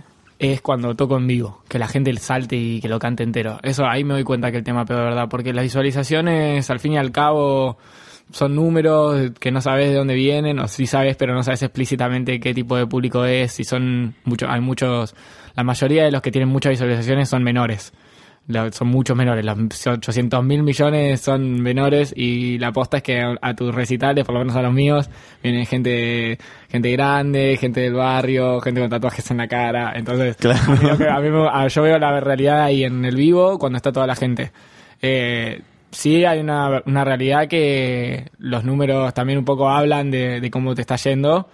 es 0.52 0.60
cuando 0.60 0.94
toco 0.94 1.16
en 1.16 1.26
vivo, 1.26 1.62
que 1.68 1.78
la 1.78 1.88
gente 1.88 2.14
salte 2.16 2.56
y 2.56 2.80
que 2.80 2.88
lo 2.88 2.98
cante 2.98 3.22
entero. 3.22 3.58
Eso 3.62 3.86
ahí 3.86 4.04
me 4.04 4.14
doy 4.14 4.24
cuenta 4.24 4.50
que 4.50 4.58
el 4.58 4.64
tema 4.64 4.84
pegó 4.84 5.00
de 5.00 5.06
verdad, 5.06 5.28
porque 5.28 5.52
las 5.52 5.64
visualizaciones 5.64 6.68
al 6.70 6.80
fin 6.80 6.92
y 6.92 6.98
al 6.98 7.12
cabo 7.12 7.78
son 8.30 8.54
números 8.54 9.32
que 9.38 9.50
no 9.50 9.60
sabes 9.60 9.90
de 9.90 9.94
dónde 9.94 10.14
vienen, 10.14 10.58
o 10.58 10.68
sí 10.68 10.86
sabes, 10.86 11.16
pero 11.16 11.34
no 11.34 11.42
sabes 11.42 11.62
explícitamente 11.62 12.40
qué 12.40 12.54
tipo 12.54 12.76
de 12.76 12.86
público 12.86 13.24
es, 13.24 13.52
si 13.52 13.64
son 13.64 14.14
muchos, 14.24 14.48
hay 14.50 14.60
muchos, 14.60 15.14
la 15.54 15.64
mayoría 15.64 16.04
de 16.04 16.10
los 16.10 16.22
que 16.22 16.30
tienen 16.30 16.48
muchas 16.48 16.70
visualizaciones 16.70 17.28
son 17.28 17.42
menores. 17.42 17.92
La- 18.46 18.70
son 18.72 18.88
muchos 18.88 19.16
menores, 19.16 19.42
los 19.44 19.86
800 19.86 20.44
mil 20.44 20.62
millones 20.62 21.20
son 21.22 21.62
menores 21.62 22.12
y 22.14 22.58
la 22.58 22.68
aposta 22.68 22.98
es 22.98 23.02
que 23.02 23.20
a, 23.22 23.34
a 23.40 23.54
tus 23.54 23.74
recitales, 23.74 24.22
por 24.24 24.34
lo 24.34 24.40
menos 24.40 24.54
a 24.54 24.60
los 24.60 24.72
míos, 24.72 25.08
viene 25.42 25.64
gente 25.64 26.38
gente 26.68 26.90
grande, 26.92 27.56
gente 27.58 27.80
del 27.80 27.94
barrio, 27.94 28.60
gente 28.60 28.80
con 28.82 28.90
tatuajes 28.90 29.30
en 29.30 29.38
la 29.38 29.48
cara. 29.48 29.92
Entonces, 29.96 30.36
Claro. 30.36 30.60
a 31.10 31.20
mí 31.20 31.28
a 31.50 31.62
mí 31.62 31.68
yo 31.70 31.82
veo 31.82 31.98
la 31.98 32.20
realidad 32.20 32.62
ahí 32.64 32.84
en 32.84 33.04
el 33.06 33.16
vivo 33.16 33.58
cuando 33.58 33.76
está 33.78 33.92
toda 33.92 34.06
la 34.06 34.14
gente. 34.14 34.52
Eh, 35.00 35.62
sí 35.90 36.24
hay 36.26 36.40
una, 36.40 36.82
una 36.86 37.02
realidad 37.04 37.48
que 37.48 38.30
los 38.38 38.62
números 38.64 39.14
también 39.14 39.38
un 39.38 39.44
poco 39.46 39.70
hablan 39.70 40.10
de, 40.10 40.40
de 40.40 40.50
cómo 40.50 40.74
te 40.74 40.82
está 40.82 40.96
yendo, 40.96 41.48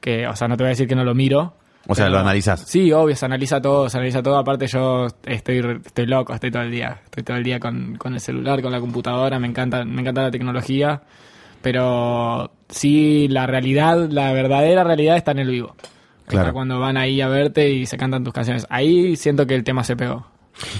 que, 0.00 0.26
o 0.26 0.34
sea, 0.34 0.48
no 0.48 0.56
te 0.56 0.64
voy 0.64 0.68
a 0.68 0.70
decir 0.70 0.88
que 0.88 0.96
no 0.96 1.04
lo 1.04 1.14
miro. 1.14 1.54
O 1.88 1.94
sea, 1.94 2.04
pero- 2.06 2.16
lo 2.16 2.20
analizás. 2.20 2.64
Sí, 2.68 2.92
obvio, 2.92 3.16
se 3.16 3.24
analiza 3.26 3.60
todo, 3.60 3.88
se 3.88 3.96
analiza 3.98 4.22
todo. 4.22 4.36
Aparte 4.38 4.66
yo 4.66 5.06
estoy, 5.24 5.80
estoy 5.84 6.06
loco, 6.06 6.32
estoy 6.34 6.50
todo 6.50 6.62
el 6.62 6.70
día. 6.70 7.00
Estoy 7.04 7.22
todo 7.22 7.36
el 7.36 7.42
día 7.44 7.58
con, 7.60 7.96
con 7.96 8.14
el 8.14 8.20
celular, 8.20 8.62
con 8.62 8.72
la 8.72 8.80
computadora, 8.80 9.38
me 9.38 9.48
encanta, 9.48 9.84
me 9.84 10.00
encanta 10.00 10.22
la 10.22 10.30
tecnología. 10.30 11.02
Pero 11.62 12.50
sí, 12.68 13.28
la 13.28 13.46
realidad, 13.46 14.08
la 14.10 14.32
verdadera 14.32 14.84
realidad 14.84 15.16
está 15.16 15.30
en 15.32 15.38
el 15.40 15.50
vivo. 15.50 15.74
Claro. 16.26 16.46
Está 16.46 16.52
cuando 16.52 16.80
van 16.80 16.96
ahí 16.96 17.20
a 17.20 17.28
verte 17.28 17.70
y 17.70 17.86
se 17.86 17.96
cantan 17.96 18.24
tus 18.24 18.32
canciones. 18.32 18.66
Ahí 18.70 19.16
siento 19.16 19.46
que 19.46 19.54
el 19.54 19.64
tema 19.64 19.84
se 19.84 19.96
pegó. 19.96 20.26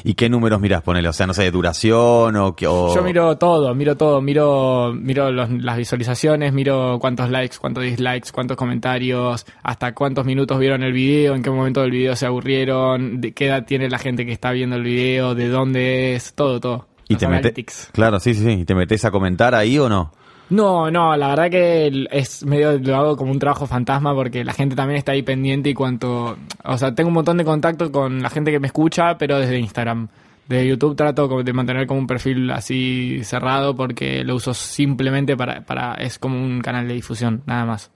¿Y 0.04 0.14
qué 0.14 0.28
números 0.28 0.60
mirás? 0.60 0.82
Ponele, 0.82 1.08
o 1.08 1.12
sea, 1.12 1.26
no 1.26 1.34
sé, 1.34 1.42
de 1.42 1.50
duración 1.50 2.36
o... 2.36 2.48
o- 2.66 2.94
Yo 2.94 3.02
miro 3.02 3.36
todo, 3.38 3.74
miro 3.74 3.96
todo, 3.96 4.20
miro, 4.20 4.92
miro 4.94 5.30
los- 5.32 5.50
las 5.50 5.76
visualizaciones, 5.76 6.52
miro 6.52 6.98
cuántos 7.00 7.30
likes, 7.30 7.56
cuántos 7.60 7.82
dislikes, 7.84 8.30
cuántos 8.32 8.56
comentarios, 8.56 9.46
hasta 9.62 9.94
cuántos 9.94 10.24
minutos 10.24 10.58
vieron 10.58 10.82
el 10.82 10.92
video, 10.92 11.34
en 11.34 11.42
qué 11.42 11.50
momento 11.50 11.80
del 11.80 11.90
video 11.90 12.14
se 12.16 12.26
aburrieron, 12.26 13.20
de 13.20 13.32
qué 13.32 13.46
edad 13.46 13.64
tiene 13.64 13.88
la 13.88 13.98
gente 13.98 14.26
que 14.26 14.32
está 14.32 14.52
viendo 14.52 14.76
el 14.76 14.82
video, 14.82 15.34
de 15.34 15.48
dónde 15.48 16.14
es, 16.14 16.34
todo, 16.34 16.60
todo. 16.60 16.88
¿Y 17.08 17.14
Los 17.14 17.20
te 17.20 17.28
metes? 17.28 17.90
Claro, 17.92 18.20
sí, 18.20 18.34
sí, 18.34 18.42
sí. 18.44 18.50
¿Y 18.50 18.64
te 18.64 18.74
metes 18.74 19.04
a 19.04 19.10
comentar 19.10 19.54
ahí 19.54 19.78
o 19.78 19.88
no? 19.88 20.12
No, 20.52 20.90
no, 20.90 21.16
la 21.16 21.28
verdad 21.28 21.50
que 21.50 22.06
es 22.10 22.44
medio, 22.44 22.78
lo 22.78 22.96
hago 22.96 23.16
como 23.16 23.32
un 23.32 23.38
trabajo 23.38 23.66
fantasma 23.66 24.14
porque 24.14 24.44
la 24.44 24.52
gente 24.52 24.76
también 24.76 24.98
está 24.98 25.12
ahí 25.12 25.22
pendiente 25.22 25.70
y 25.70 25.74
cuanto, 25.74 26.36
o 26.64 26.78
sea, 26.78 26.94
tengo 26.94 27.08
un 27.08 27.14
montón 27.14 27.38
de 27.38 27.44
contacto 27.44 27.90
con 27.90 28.20
la 28.22 28.28
gente 28.28 28.50
que 28.50 28.60
me 28.60 28.66
escucha, 28.66 29.16
pero 29.16 29.38
desde 29.38 29.58
Instagram. 29.58 30.08
De 30.46 30.66
YouTube 30.66 30.96
trato 30.96 31.42
de 31.42 31.52
mantener 31.54 31.86
como 31.86 32.00
un 32.00 32.06
perfil 32.06 32.50
así 32.50 33.20
cerrado 33.22 33.74
porque 33.74 34.24
lo 34.24 34.34
uso 34.34 34.52
simplemente 34.52 35.36
para, 35.36 35.62
para, 35.62 35.94
es 35.94 36.18
como 36.18 36.36
un 36.36 36.60
canal 36.60 36.86
de 36.86 36.94
difusión, 36.94 37.42
nada 37.46 37.64
más. 37.64 37.90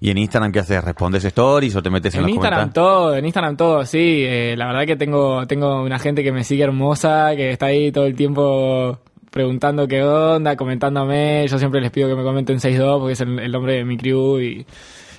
¿Y 0.00 0.10
en 0.10 0.18
Instagram 0.18 0.50
qué 0.50 0.60
haces? 0.60 0.82
¿Respondes 0.82 1.24
stories 1.26 1.76
o 1.76 1.82
te 1.82 1.90
metes 1.90 2.14
en, 2.14 2.20
En 2.20 2.22
los 2.22 2.32
Instagram 2.32 2.60
comentarios? 2.60 2.74
todo, 2.74 3.14
en 3.14 3.24
Instagram 3.26 3.56
todo, 3.56 3.86
sí. 3.86 4.24
Eh, 4.24 4.54
la 4.56 4.66
verdad 4.66 4.86
que 4.86 4.96
tengo, 4.96 5.46
tengo 5.46 5.82
una 5.82 6.00
gente 6.00 6.24
que 6.24 6.32
me 6.32 6.42
sigue 6.42 6.64
hermosa, 6.64 7.36
que 7.36 7.50
está 7.50 7.66
ahí 7.66 7.92
todo 7.92 8.06
el 8.06 8.16
tiempo 8.16 8.98
preguntando 9.30 9.86
qué 9.88 10.02
onda, 10.02 10.56
comentándome. 10.56 11.46
Yo 11.48 11.58
siempre 11.58 11.80
les 11.80 11.90
pido 11.90 12.08
que 12.08 12.14
me 12.16 12.22
comenten 12.22 12.58
6-2 12.58 12.98
porque 12.98 13.12
es 13.12 13.20
el, 13.20 13.38
el 13.38 13.52
nombre 13.52 13.74
de 13.74 13.84
mi 13.84 13.96
crew 13.96 14.40
y, 14.40 14.66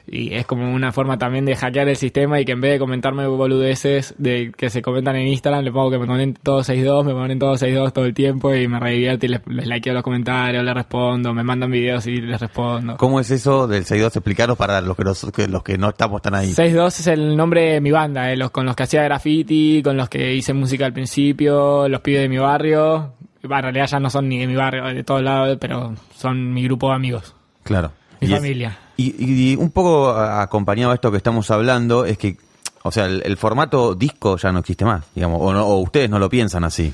y 0.07 0.33
es 0.33 0.45
como 0.47 0.73
una 0.73 0.91
forma 0.91 1.17
también 1.17 1.45
de 1.45 1.55
hackear 1.55 1.87
el 1.87 1.95
sistema 1.95 2.39
y 2.39 2.43
que 2.43 2.51
en 2.53 2.59
vez 2.59 2.73
de 2.73 2.79
comentarme 2.79 3.25
boludeces 3.27 4.15
de 4.17 4.51
que 4.57 4.69
se 4.71 4.81
comentan 4.81 5.15
en 5.15 5.27
Instagram, 5.27 5.63
le 5.63 5.71
pongo 5.71 5.91
que 5.91 5.99
me 5.99 6.07
comenten 6.07 6.41
todos 6.43 6.67
6-2, 6.67 7.05
me 7.05 7.13
ponen 7.13 7.37
todos 7.39 7.61
6-2 7.61 7.93
todo 7.93 8.05
el 8.05 8.13
tiempo 8.13 8.53
y 8.53 8.67
me 8.67 8.79
re 8.79 8.91
divierte 8.93 9.27
y 9.27 9.29
les, 9.29 9.41
les 9.47 9.67
likeo 9.67 9.93
los 9.93 10.03
comentarios, 10.03 10.63
les 10.65 10.73
respondo, 10.73 11.33
me 11.33 11.43
mandan 11.43 11.69
videos 11.71 12.07
y 12.07 12.19
les 12.19 12.41
respondo. 12.41 12.97
¿Cómo 12.97 13.19
es 13.19 13.29
eso 13.31 13.67
del 13.67 13.85
6-2? 13.85 14.07
Explicaros 14.07 14.57
para 14.57 14.81
los 14.81 14.97
que, 14.97 15.03
los, 15.03 15.31
que- 15.31 15.47
los 15.47 15.63
que 15.63 15.77
no 15.77 15.89
estamos 15.89 16.21
tan 16.21 16.33
ahí. 16.35 16.49
6-2 16.51 16.87
es 16.87 17.07
el 17.07 17.37
nombre 17.37 17.73
de 17.73 17.81
mi 17.81 17.91
banda, 17.91 18.31
eh, 18.31 18.35
los, 18.35 18.49
con 18.51 18.65
los 18.65 18.75
que 18.75 18.83
hacía 18.83 19.03
graffiti, 19.03 19.81
con 19.83 19.95
los 19.97 20.09
que 20.09 20.33
hice 20.33 20.53
música 20.53 20.85
al 20.87 20.93
principio, 20.93 21.87
los 21.87 22.01
pibes 22.01 22.21
de 22.23 22.29
mi 22.29 22.37
barrio. 22.39 23.13
Bah, 23.43 23.57
en 23.57 23.63
realidad 23.63 23.87
ya 23.87 23.99
no 23.99 24.09
son 24.09 24.29
ni 24.29 24.39
de 24.39 24.47
mi 24.47 24.55
barrio, 24.55 24.83
de 24.85 25.03
todos 25.03 25.21
lados, 25.23 25.57
pero 25.59 25.93
son 26.15 26.53
mi 26.53 26.63
grupo 26.63 26.89
de 26.89 26.95
amigos, 26.95 27.33
Claro. 27.63 27.91
mi 28.19 28.27
Y 28.27 28.31
es- 28.33 28.37
familia. 28.39 28.77
Y, 28.97 29.15
y 29.51 29.55
un 29.55 29.71
poco 29.71 30.09
acompañado 30.11 30.91
a 30.91 30.95
esto 30.95 31.09
que 31.09 31.17
estamos 31.17 31.49
hablando 31.49 32.05
es 32.05 32.17
que, 32.19 32.37
o 32.83 32.91
sea, 32.91 33.05
el, 33.05 33.23
el 33.25 33.35
formato 33.37 33.95
disco 33.95 34.37
ya 34.37 34.51
no 34.51 34.59
existe 34.59 34.85
más, 34.85 35.03
digamos, 35.15 35.39
o, 35.41 35.51
no- 35.53 35.65
o 35.65 35.77
ustedes 35.79 36.09
no 36.09 36.19
lo 36.19 36.29
piensan 36.29 36.63
así. 36.63 36.93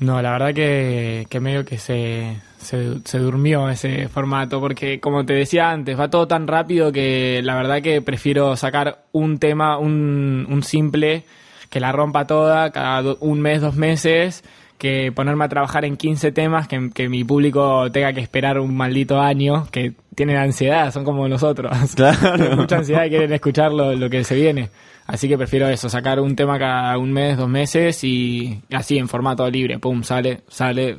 No, 0.00 0.20
la 0.22 0.30
verdad 0.32 0.52
que, 0.54 1.26
que 1.30 1.40
medio 1.40 1.64
que 1.64 1.78
se, 1.78 2.36
se, 2.58 3.00
se 3.04 3.18
durmió 3.18 3.68
ese 3.70 4.08
formato, 4.08 4.60
porque 4.60 5.00
como 5.00 5.24
te 5.24 5.32
decía 5.32 5.70
antes, 5.70 5.98
va 5.98 6.08
todo 6.10 6.28
tan 6.28 6.46
rápido 6.46 6.92
que 6.92 7.40
la 7.42 7.56
verdad 7.56 7.80
que 7.82 8.00
prefiero 8.02 8.54
sacar 8.56 9.04
un 9.12 9.38
tema, 9.38 9.78
un, 9.78 10.46
un 10.50 10.62
simple, 10.62 11.24
que 11.70 11.80
la 11.80 11.90
rompa 11.92 12.26
toda 12.26 12.70
cada 12.70 13.02
do- 13.02 13.16
un 13.20 13.40
mes, 13.40 13.60
dos 13.60 13.74
meses, 13.74 14.44
que 14.78 15.12
ponerme 15.12 15.44
a 15.44 15.48
trabajar 15.48 15.84
en 15.84 15.96
15 15.96 16.32
temas, 16.32 16.68
que, 16.68 16.90
que 16.94 17.08
mi 17.08 17.24
público 17.24 17.90
tenga 17.90 18.12
que 18.12 18.20
esperar 18.20 18.58
un 18.58 18.76
maldito 18.76 19.20
año, 19.20 19.66
que 19.70 19.92
tienen 20.14 20.36
ansiedad, 20.36 20.92
son 20.92 21.04
como 21.04 21.28
nosotros. 21.28 21.76
Claro. 21.94 22.56
Mucha 22.56 22.78
ansiedad 22.78 23.04
y 23.04 23.10
quieren 23.10 23.32
escuchar 23.32 23.72
lo, 23.72 23.94
lo 23.94 24.08
que 24.08 24.24
se 24.24 24.36
viene. 24.36 24.70
Así 25.06 25.26
que 25.26 25.38
prefiero 25.38 25.66
eso, 25.68 25.88
sacar 25.88 26.20
un 26.20 26.36
tema 26.36 26.58
cada 26.58 26.96
un 26.98 27.10
mes, 27.10 27.38
dos 27.38 27.48
meses 27.48 28.04
y 28.04 28.60
así 28.70 28.98
en 28.98 29.08
formato 29.08 29.48
libre, 29.50 29.78
pum, 29.78 30.02
sale, 30.02 30.42
sale. 30.48 30.98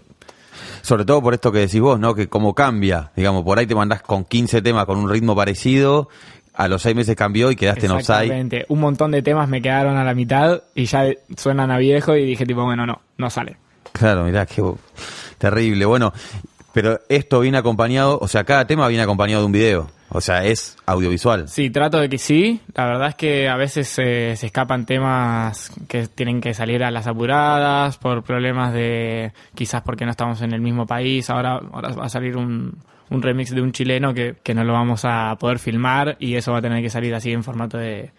Sobre 0.82 1.06
todo 1.06 1.22
por 1.22 1.36
esto 1.36 1.52
que 1.52 1.60
decís 1.60 1.80
vos, 1.80 2.00
¿no? 2.00 2.16
Que 2.16 2.28
como 2.28 2.56
cambia, 2.56 3.12
digamos, 3.16 3.44
por 3.44 3.60
ahí 3.60 3.68
te 3.68 3.76
mandás 3.76 4.02
con 4.02 4.26
15 4.26 4.64
temas 4.64 4.86
con 4.86 4.98
un 4.98 5.10
ritmo 5.10 5.36
parecido, 5.36 6.10
a 6.56 6.68
los 6.68 6.82
6 6.82 6.96
meses 6.96 7.16
cambió 7.16 7.52
y 7.52 7.56
quedaste 7.56 7.86
en 7.86 7.92
offside. 7.92 8.24
Exactamente. 8.24 8.66
Un 8.70 8.80
montón 8.80 9.12
de 9.12 9.22
temas 9.22 9.48
me 9.48 9.62
quedaron 9.62 9.96
a 9.96 10.04
la 10.04 10.16
mitad 10.16 10.64
y 10.74 10.86
ya 10.86 11.06
suenan 11.38 11.70
a 11.70 11.78
viejo 11.78 12.16
y 12.16 12.26
dije 12.26 12.48
tipo, 12.48 12.64
bueno, 12.64 12.88
no, 12.88 13.02
no 13.18 13.30
sale. 13.30 13.58
Claro, 14.00 14.24
mirá, 14.24 14.46
qué 14.46 14.64
terrible. 15.38 15.86
Bueno, 15.86 16.14
pero 16.74 17.02
esto 17.10 17.42
viene 17.42 17.58
acompañado, 17.58 18.18
o 18.22 18.30
sea, 18.30 18.46
cada 18.46 18.66
tema 18.66 18.88
viene 18.88 19.04
acompañado 19.04 19.42
de 19.42 19.46
un 19.48 19.52
video. 19.52 19.92
O 20.12 20.22
sea, 20.22 20.44
es 20.46 20.76
audiovisual. 20.86 21.50
Sí, 21.50 21.70
trato 21.70 22.00
de 22.00 22.10
que 22.10 22.18
sí. 22.18 22.62
La 22.74 22.86
verdad 22.86 23.10
es 23.10 23.16
que 23.16 23.48
a 23.48 23.58
veces 23.58 23.94
eh, 24.00 24.36
se 24.38 24.48
escapan 24.48 24.86
temas 24.86 25.72
que 25.88 26.08
tienen 26.08 26.42
que 26.42 26.54
salir 26.56 26.84
a 26.84 26.90
las 26.90 27.06
apuradas 27.06 27.98
por 27.98 28.24
problemas 28.24 28.74
de 28.74 29.34
quizás 29.54 29.84
porque 29.84 30.06
no 30.06 30.12
estamos 30.12 30.42
en 30.42 30.54
el 30.54 30.62
mismo 30.62 30.88
país. 30.88 31.30
Ahora, 31.30 31.60
ahora 31.72 31.90
va 31.90 32.06
a 32.06 32.10
salir 32.10 32.38
un, 32.38 32.76
un 33.10 33.22
remix 33.22 33.52
de 33.52 33.62
un 33.62 33.72
chileno 33.72 34.14
que, 34.14 34.38
que 34.42 34.56
no 34.56 34.64
lo 34.64 34.74
vamos 34.74 35.02
a 35.04 35.36
poder 35.40 35.60
filmar 35.60 36.16
y 36.20 36.36
eso 36.36 36.54
va 36.54 36.58
a 36.58 36.62
tener 36.62 36.82
que 36.82 36.90
salir 36.90 37.14
así 37.14 37.32
en 37.32 37.44
formato 37.44 37.78
de, 37.78 38.12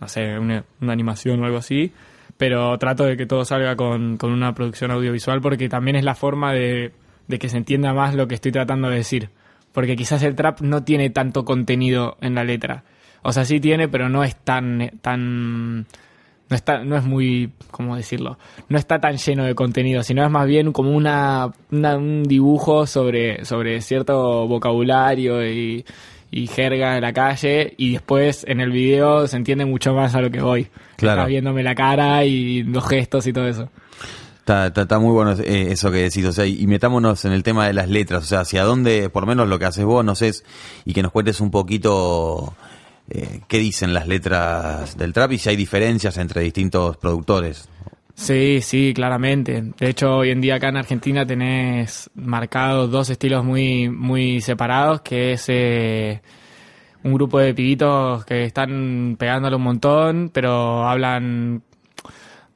no 0.00 0.08
sé, 0.08 0.38
una 0.38 0.64
animación 0.80 1.42
o 1.42 1.44
algo 1.44 1.58
así. 1.58 1.92
Pero 2.36 2.76
trato 2.78 3.04
de 3.04 3.16
que 3.16 3.26
todo 3.26 3.44
salga 3.44 3.76
con, 3.76 4.16
con 4.16 4.32
una 4.32 4.54
producción 4.54 4.90
audiovisual 4.90 5.40
porque 5.40 5.68
también 5.68 5.96
es 5.96 6.04
la 6.04 6.14
forma 6.14 6.52
de, 6.52 6.92
de 7.28 7.38
que 7.38 7.48
se 7.48 7.56
entienda 7.56 7.92
más 7.94 8.14
lo 8.14 8.26
que 8.26 8.34
estoy 8.34 8.50
tratando 8.52 8.88
de 8.88 8.96
decir. 8.96 9.30
Porque 9.72 9.96
quizás 9.96 10.22
el 10.22 10.34
trap 10.34 10.60
no 10.60 10.82
tiene 10.84 11.10
tanto 11.10 11.44
contenido 11.44 12.16
en 12.20 12.34
la 12.34 12.44
letra. 12.44 12.84
O 13.22 13.32
sea, 13.32 13.44
sí 13.44 13.60
tiene, 13.60 13.88
pero 13.88 14.08
no 14.08 14.22
es 14.24 14.36
tan, 14.36 14.90
tan, 15.00 15.78
no 15.80 15.86
está, 16.56 16.84
no 16.84 16.96
es 16.96 17.04
muy, 17.04 17.50
¿cómo 17.70 17.96
decirlo? 17.96 18.38
No 18.68 18.78
está 18.78 19.00
tan 19.00 19.16
lleno 19.16 19.44
de 19.44 19.54
contenido, 19.54 20.02
sino 20.02 20.24
es 20.24 20.30
más 20.30 20.46
bien 20.46 20.72
como 20.72 20.90
una, 20.90 21.50
una- 21.70 21.96
un 21.96 22.24
dibujo 22.24 22.86
sobre, 22.86 23.44
sobre 23.44 23.80
cierto 23.80 24.46
vocabulario 24.46 25.44
y, 25.48 25.84
y 26.34 26.48
jerga 26.48 26.94
de 26.94 27.00
la 27.00 27.12
calle 27.12 27.74
y 27.76 27.92
después 27.92 28.44
en 28.48 28.58
el 28.58 28.72
video 28.72 29.28
se 29.28 29.36
entiende 29.36 29.64
mucho 29.64 29.94
más 29.94 30.16
a 30.16 30.20
lo 30.20 30.32
que 30.32 30.40
voy. 30.40 30.66
Claro. 30.96 31.20
Está 31.20 31.28
viéndome 31.28 31.62
la 31.62 31.76
cara 31.76 32.24
y 32.24 32.64
los 32.64 32.84
gestos 32.88 33.28
y 33.28 33.32
todo 33.32 33.46
eso. 33.46 33.70
Está, 34.40 34.66
está, 34.66 34.82
está 34.82 34.98
muy 34.98 35.12
bueno 35.12 35.32
eh, 35.40 35.68
eso 35.70 35.92
que 35.92 35.98
decís, 35.98 36.24
o 36.26 36.32
sea, 36.32 36.44
y 36.44 36.66
metámonos 36.66 37.24
en 37.24 37.32
el 37.32 37.44
tema 37.44 37.68
de 37.68 37.72
las 37.72 37.88
letras, 37.88 38.24
o 38.24 38.26
sea, 38.26 38.40
hacia 38.40 38.64
dónde, 38.64 39.08
por 39.10 39.22
lo 39.22 39.28
menos 39.28 39.48
lo 39.48 39.60
que 39.60 39.64
haces 39.64 39.84
vos, 39.84 40.04
no 40.04 40.16
sé, 40.16 40.32
y 40.84 40.92
que 40.92 41.04
nos 41.04 41.12
cuentes 41.12 41.40
un 41.40 41.52
poquito 41.52 42.52
eh, 43.10 43.42
qué 43.46 43.58
dicen 43.58 43.94
las 43.94 44.08
letras 44.08 44.98
del 44.98 45.12
trap 45.12 45.32
y 45.32 45.38
si 45.38 45.50
hay 45.50 45.56
diferencias 45.56 46.18
entre 46.18 46.42
distintos 46.42 46.96
productores. 46.96 47.68
Sí, 48.14 48.60
sí, 48.62 48.92
claramente. 48.94 49.60
De 49.76 49.88
hecho, 49.88 50.18
hoy 50.18 50.30
en 50.30 50.40
día 50.40 50.56
acá 50.56 50.68
en 50.68 50.76
Argentina 50.76 51.26
tenés 51.26 52.10
marcados 52.14 52.90
dos 52.90 53.10
estilos 53.10 53.44
muy, 53.44 53.88
muy 53.88 54.40
separados, 54.40 55.00
que 55.02 55.32
es 55.32 55.44
eh, 55.48 56.22
un 57.02 57.12
grupo 57.12 57.38
de 57.40 57.54
pibitos 57.54 58.24
que 58.24 58.44
están 58.44 59.16
pegándole 59.18 59.56
un 59.56 59.62
montón, 59.62 60.30
pero 60.32 60.88
hablan 60.88 61.62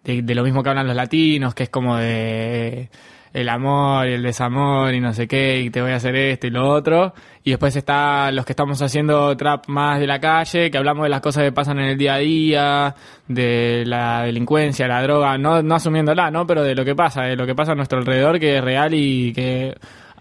de, 0.04 0.22
de 0.22 0.34
lo 0.34 0.44
mismo 0.44 0.62
que 0.62 0.70
hablan 0.70 0.86
los 0.86 0.96
latinos, 0.96 1.54
que 1.54 1.64
es 1.64 1.70
como 1.70 1.96
de 1.96 2.88
el 3.32 3.48
amor 3.48 4.08
y 4.08 4.12
el 4.14 4.22
desamor 4.22 4.94
y 4.94 5.00
no 5.00 5.12
sé 5.12 5.28
qué, 5.28 5.60
y 5.60 5.70
te 5.70 5.82
voy 5.82 5.92
a 5.92 5.96
hacer 5.96 6.14
esto 6.16 6.46
y 6.46 6.50
lo 6.50 6.68
otro. 6.68 7.14
Y 7.44 7.50
después 7.50 7.74
está 7.76 8.30
los 8.32 8.44
que 8.44 8.52
estamos 8.52 8.80
haciendo 8.82 9.36
trap 9.36 9.68
más 9.68 10.00
de 10.00 10.06
la 10.06 10.20
calle, 10.20 10.70
que 10.70 10.78
hablamos 10.78 11.04
de 11.04 11.08
las 11.08 11.20
cosas 11.20 11.44
que 11.44 11.52
pasan 11.52 11.78
en 11.78 11.86
el 11.86 11.98
día 11.98 12.14
a 12.14 12.18
día, 12.18 12.94
de 13.26 13.84
la 13.86 14.22
delincuencia, 14.22 14.86
la 14.88 15.02
droga, 15.02 15.38
no, 15.38 15.62
no 15.62 15.74
asumiéndola, 15.74 16.30
¿no? 16.30 16.46
Pero 16.46 16.62
de 16.62 16.74
lo 16.74 16.84
que 16.84 16.94
pasa, 16.94 17.22
de 17.22 17.36
lo 17.36 17.46
que 17.46 17.54
pasa 17.54 17.72
a 17.72 17.74
nuestro 17.74 17.98
alrededor, 17.98 18.38
que 18.38 18.58
es 18.58 18.64
real 18.64 18.92
y 18.94 19.32
que 19.32 19.76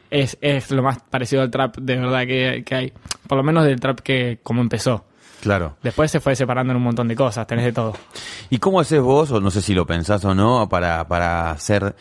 es, 0.09 0.37
es 0.41 0.71
lo 0.71 0.83
más 0.83 0.99
parecido 1.09 1.41
al 1.41 1.51
trap 1.51 1.77
de 1.77 1.97
verdad 1.97 2.25
que, 2.25 2.63
que 2.65 2.75
hay. 2.75 2.93
Por 3.27 3.37
lo 3.37 3.43
menos 3.43 3.65
del 3.65 3.79
trap 3.79 3.99
que 3.99 4.39
como 4.43 4.61
empezó. 4.61 5.05
Claro. 5.41 5.77
Después 5.83 6.09
se 6.09 6.19
fue 6.19 6.35
separando 6.35 6.71
en 6.71 6.77
un 6.77 6.83
montón 6.83 7.07
de 7.07 7.15
cosas, 7.15 7.45
tenés 7.45 7.65
de 7.65 7.71
todo. 7.71 7.93
¿Y 8.49 8.57
cómo 8.57 8.79
haces 8.79 9.01
vos, 9.01 9.31
o 9.31 9.39
no 9.39 9.51
sé 9.51 9.61
si 9.61 9.73
lo 9.73 9.85
pensás 9.85 10.25
o 10.25 10.33
no, 10.33 10.67
para, 10.67 11.07
para 11.07 11.51
hacer, 11.51 11.95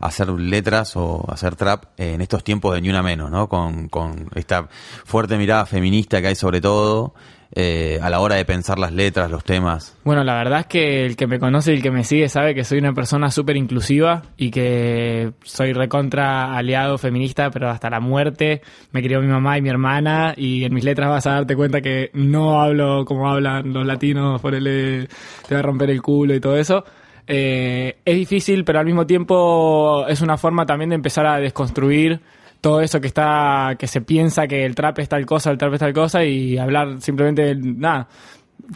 hacer 0.00 0.28
letras 0.28 0.96
o 0.96 1.24
hacer 1.30 1.56
trap 1.56 1.84
en 1.96 2.20
estos 2.20 2.44
tiempos 2.44 2.74
de 2.74 2.80
Ni 2.80 2.90
Una 2.90 3.02
Menos, 3.02 3.30
¿no? 3.30 3.48
Con, 3.48 3.88
con 3.88 4.28
esta 4.34 4.68
fuerte 5.04 5.36
mirada 5.36 5.66
feminista 5.66 6.20
que 6.20 6.28
hay 6.28 6.34
sobre 6.34 6.60
todo 6.60 7.14
eh, 7.50 7.98
a 8.02 8.10
la 8.10 8.20
hora 8.20 8.34
de 8.34 8.44
pensar 8.44 8.78
las 8.78 8.92
letras, 8.92 9.30
los 9.30 9.42
temas. 9.42 9.96
Bueno, 10.04 10.22
la 10.22 10.34
verdad 10.34 10.60
es 10.60 10.66
que 10.66 11.06
el 11.06 11.16
que 11.16 11.26
me 11.26 11.38
conoce 11.38 11.72
y 11.72 11.76
el 11.76 11.82
que 11.82 11.90
me 11.90 12.04
sigue 12.04 12.28
sabe 12.28 12.54
que 12.54 12.62
soy 12.62 12.78
una 12.78 12.92
persona 12.92 13.30
súper 13.30 13.56
inclusiva 13.56 14.22
y 14.36 14.50
que 14.50 15.32
soy 15.44 15.72
recontra 15.72 16.54
aliado 16.54 16.98
feminista, 16.98 17.50
pero 17.50 17.70
hasta 17.70 17.88
la 17.88 18.00
muerte. 18.00 18.60
Me 18.92 19.02
crió 19.02 19.22
mi 19.22 19.28
mamá 19.28 19.56
y 19.56 19.62
mi 19.62 19.70
hermana 19.70 20.34
y 20.36 20.64
en 20.64 20.74
mis 20.74 20.84
letras 20.84 21.08
vas 21.08 21.26
a 21.26 21.32
darte 21.32 21.56
cuenta 21.56 21.80
que 21.80 22.10
no 22.12 22.60
hablo 22.60 23.06
como 23.06 23.30
hablan 23.30 23.72
los 23.72 23.86
latinos, 23.86 24.42
por 24.42 24.54
el 24.54 25.08
te 25.48 25.54
va 25.54 25.60
a 25.60 25.62
romper 25.62 25.88
el 25.88 26.02
culo 26.02 26.34
y 26.34 26.40
todo 26.40 26.58
eso. 26.58 26.84
Eh, 27.30 27.98
es 28.06 28.16
difícil, 28.16 28.64
pero 28.64 28.78
al 28.78 28.86
mismo 28.86 29.06
tiempo 29.06 30.06
es 30.08 30.22
una 30.22 30.38
forma 30.38 30.64
también 30.64 30.88
de 30.88 30.96
empezar 30.96 31.26
a 31.26 31.38
desconstruir 31.38 32.20
todo 32.62 32.80
eso 32.80 33.00
que 33.00 33.06
está 33.06 33.76
que 33.78 33.86
se 33.86 34.00
piensa 34.00 34.48
que 34.48 34.64
el 34.64 34.74
trap 34.74 34.98
es 35.00 35.10
tal 35.10 35.26
cosa, 35.26 35.50
el 35.50 35.58
trap 35.58 35.74
es 35.74 35.80
tal 35.80 35.92
cosa 35.92 36.24
y 36.24 36.56
hablar 36.56 37.00
simplemente 37.02 37.42
de 37.42 37.54
nada. 37.54 38.08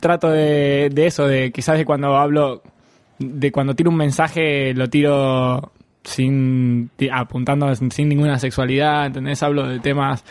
Trato 0.01 0.29
de, 0.29 0.91
de 0.93 1.07
eso, 1.07 1.27
de 1.27 1.51
quizás 1.51 1.79
de 1.79 1.87
cuando 1.87 2.17
hablo, 2.17 2.63
de 3.19 3.51
cuando 3.51 3.75
tiro 3.75 3.91
un 3.91 3.97
mensaje 3.97 4.75
lo 4.75 4.89
tiro 4.89 5.73
sin 6.05 6.91
apuntando 7.11 7.75
sin 7.75 8.09
ninguna 8.09 8.39
sexualidad, 8.39 9.07
¿entendés? 9.07 9.43
Hablo 9.43 9.67
de 9.67 9.81
temas 9.81 10.25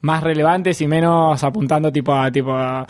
más 0.00 0.22
relevantes 0.22 0.80
y 0.80 0.86
menos 0.86 1.42
apuntando 1.42 1.90
tipo 1.90 2.14
a 2.14 2.30
tipo 2.30 2.52
a, 2.52 2.86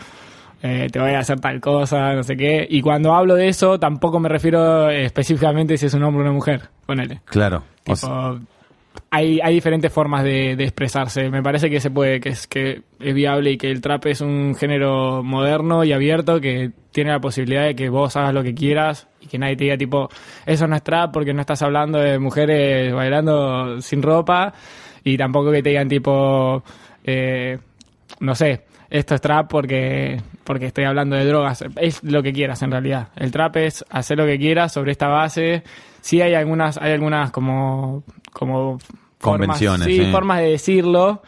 eh, 0.61 0.87
te 0.91 0.99
voy 0.99 1.11
a 1.11 1.19
hacer 1.19 1.39
tal 1.39 1.59
cosa, 1.61 2.13
no 2.13 2.23
sé 2.23 2.35
qué. 2.35 2.65
Y 2.69 2.81
cuando 2.81 3.13
hablo 3.13 3.35
de 3.35 3.47
eso, 3.47 3.79
tampoco 3.79 4.19
me 4.19 4.29
refiero 4.29 4.89
específicamente 4.89 5.77
si 5.77 5.85
es 5.85 5.93
un 5.93 6.03
hombre 6.03 6.21
o 6.21 6.25
una 6.25 6.33
mujer. 6.33 6.69
Ponele. 6.85 7.21
Claro. 7.25 7.57
O 7.57 7.61
Tipo, 7.83 7.95
sea, 7.95 8.33
hay, 9.11 9.39
hay 9.41 9.53
diferentes 9.53 9.91
formas 9.91 10.23
de, 10.23 10.55
de 10.55 10.63
expresarse. 10.63 11.29
Me 11.29 11.41
parece 11.41 11.69
que 11.69 11.79
se 11.79 11.89
puede, 11.89 12.19
que 12.19 12.29
es, 12.29 12.45
que 12.47 12.81
es 12.99 13.13
viable 13.13 13.51
y 13.51 13.57
que 13.57 13.71
el 13.71 13.81
trap 13.81 14.07
es 14.07 14.21
un 14.21 14.55
género 14.55 15.23
moderno 15.23 15.83
y 15.83 15.93
abierto 15.93 16.39
que 16.41 16.71
tiene 16.91 17.11
la 17.11 17.19
posibilidad 17.19 17.63
de 17.65 17.75
que 17.75 17.89
vos 17.89 18.15
hagas 18.17 18.33
lo 18.33 18.43
que 18.43 18.53
quieras 18.53 19.07
y 19.21 19.27
que 19.27 19.37
nadie 19.37 19.55
te 19.55 19.63
diga 19.65 19.77
tipo, 19.77 20.09
eso 20.45 20.67
no 20.67 20.75
es 20.75 20.83
trap 20.83 21.11
porque 21.13 21.33
no 21.33 21.41
estás 21.41 21.61
hablando 21.61 21.99
de 21.99 22.19
mujeres 22.19 22.93
bailando 22.93 23.79
sin 23.81 24.01
ropa 24.01 24.53
y 25.03 25.17
tampoco 25.17 25.51
que 25.51 25.61
te 25.63 25.69
digan 25.69 25.87
tipo, 25.87 26.63
eh, 27.03 27.57
no 28.19 28.35
sé, 28.35 28.65
esto 28.89 29.15
es 29.15 29.21
trap 29.21 29.49
porque, 29.49 30.19
porque 30.49 30.65
estoy 30.65 30.85
hablando 30.85 31.15
de 31.15 31.25
drogas. 31.25 31.63
Es 31.75 32.03
lo 32.03 32.23
que 32.23 32.33
quieras 32.33 32.63
en 32.63 32.71
realidad. 32.71 33.09
El 33.15 33.29
trap 33.29 33.57
es 33.57 33.85
hacer 33.87 34.17
lo 34.17 34.25
que 34.25 34.39
quieras 34.39 34.73
sobre 34.73 34.91
esta 34.91 35.07
base. 35.07 35.61
Sí 36.01 36.23
hay 36.23 36.33
algunas, 36.33 36.79
hay 36.79 36.93
algunas 36.93 37.29
como, 37.29 38.03
como 38.33 38.79
Convenciones, 39.21 39.85
formas, 39.85 40.05
sí, 40.07 40.11
formas 40.11 40.39
de 40.39 40.49
decirlo 40.49 41.21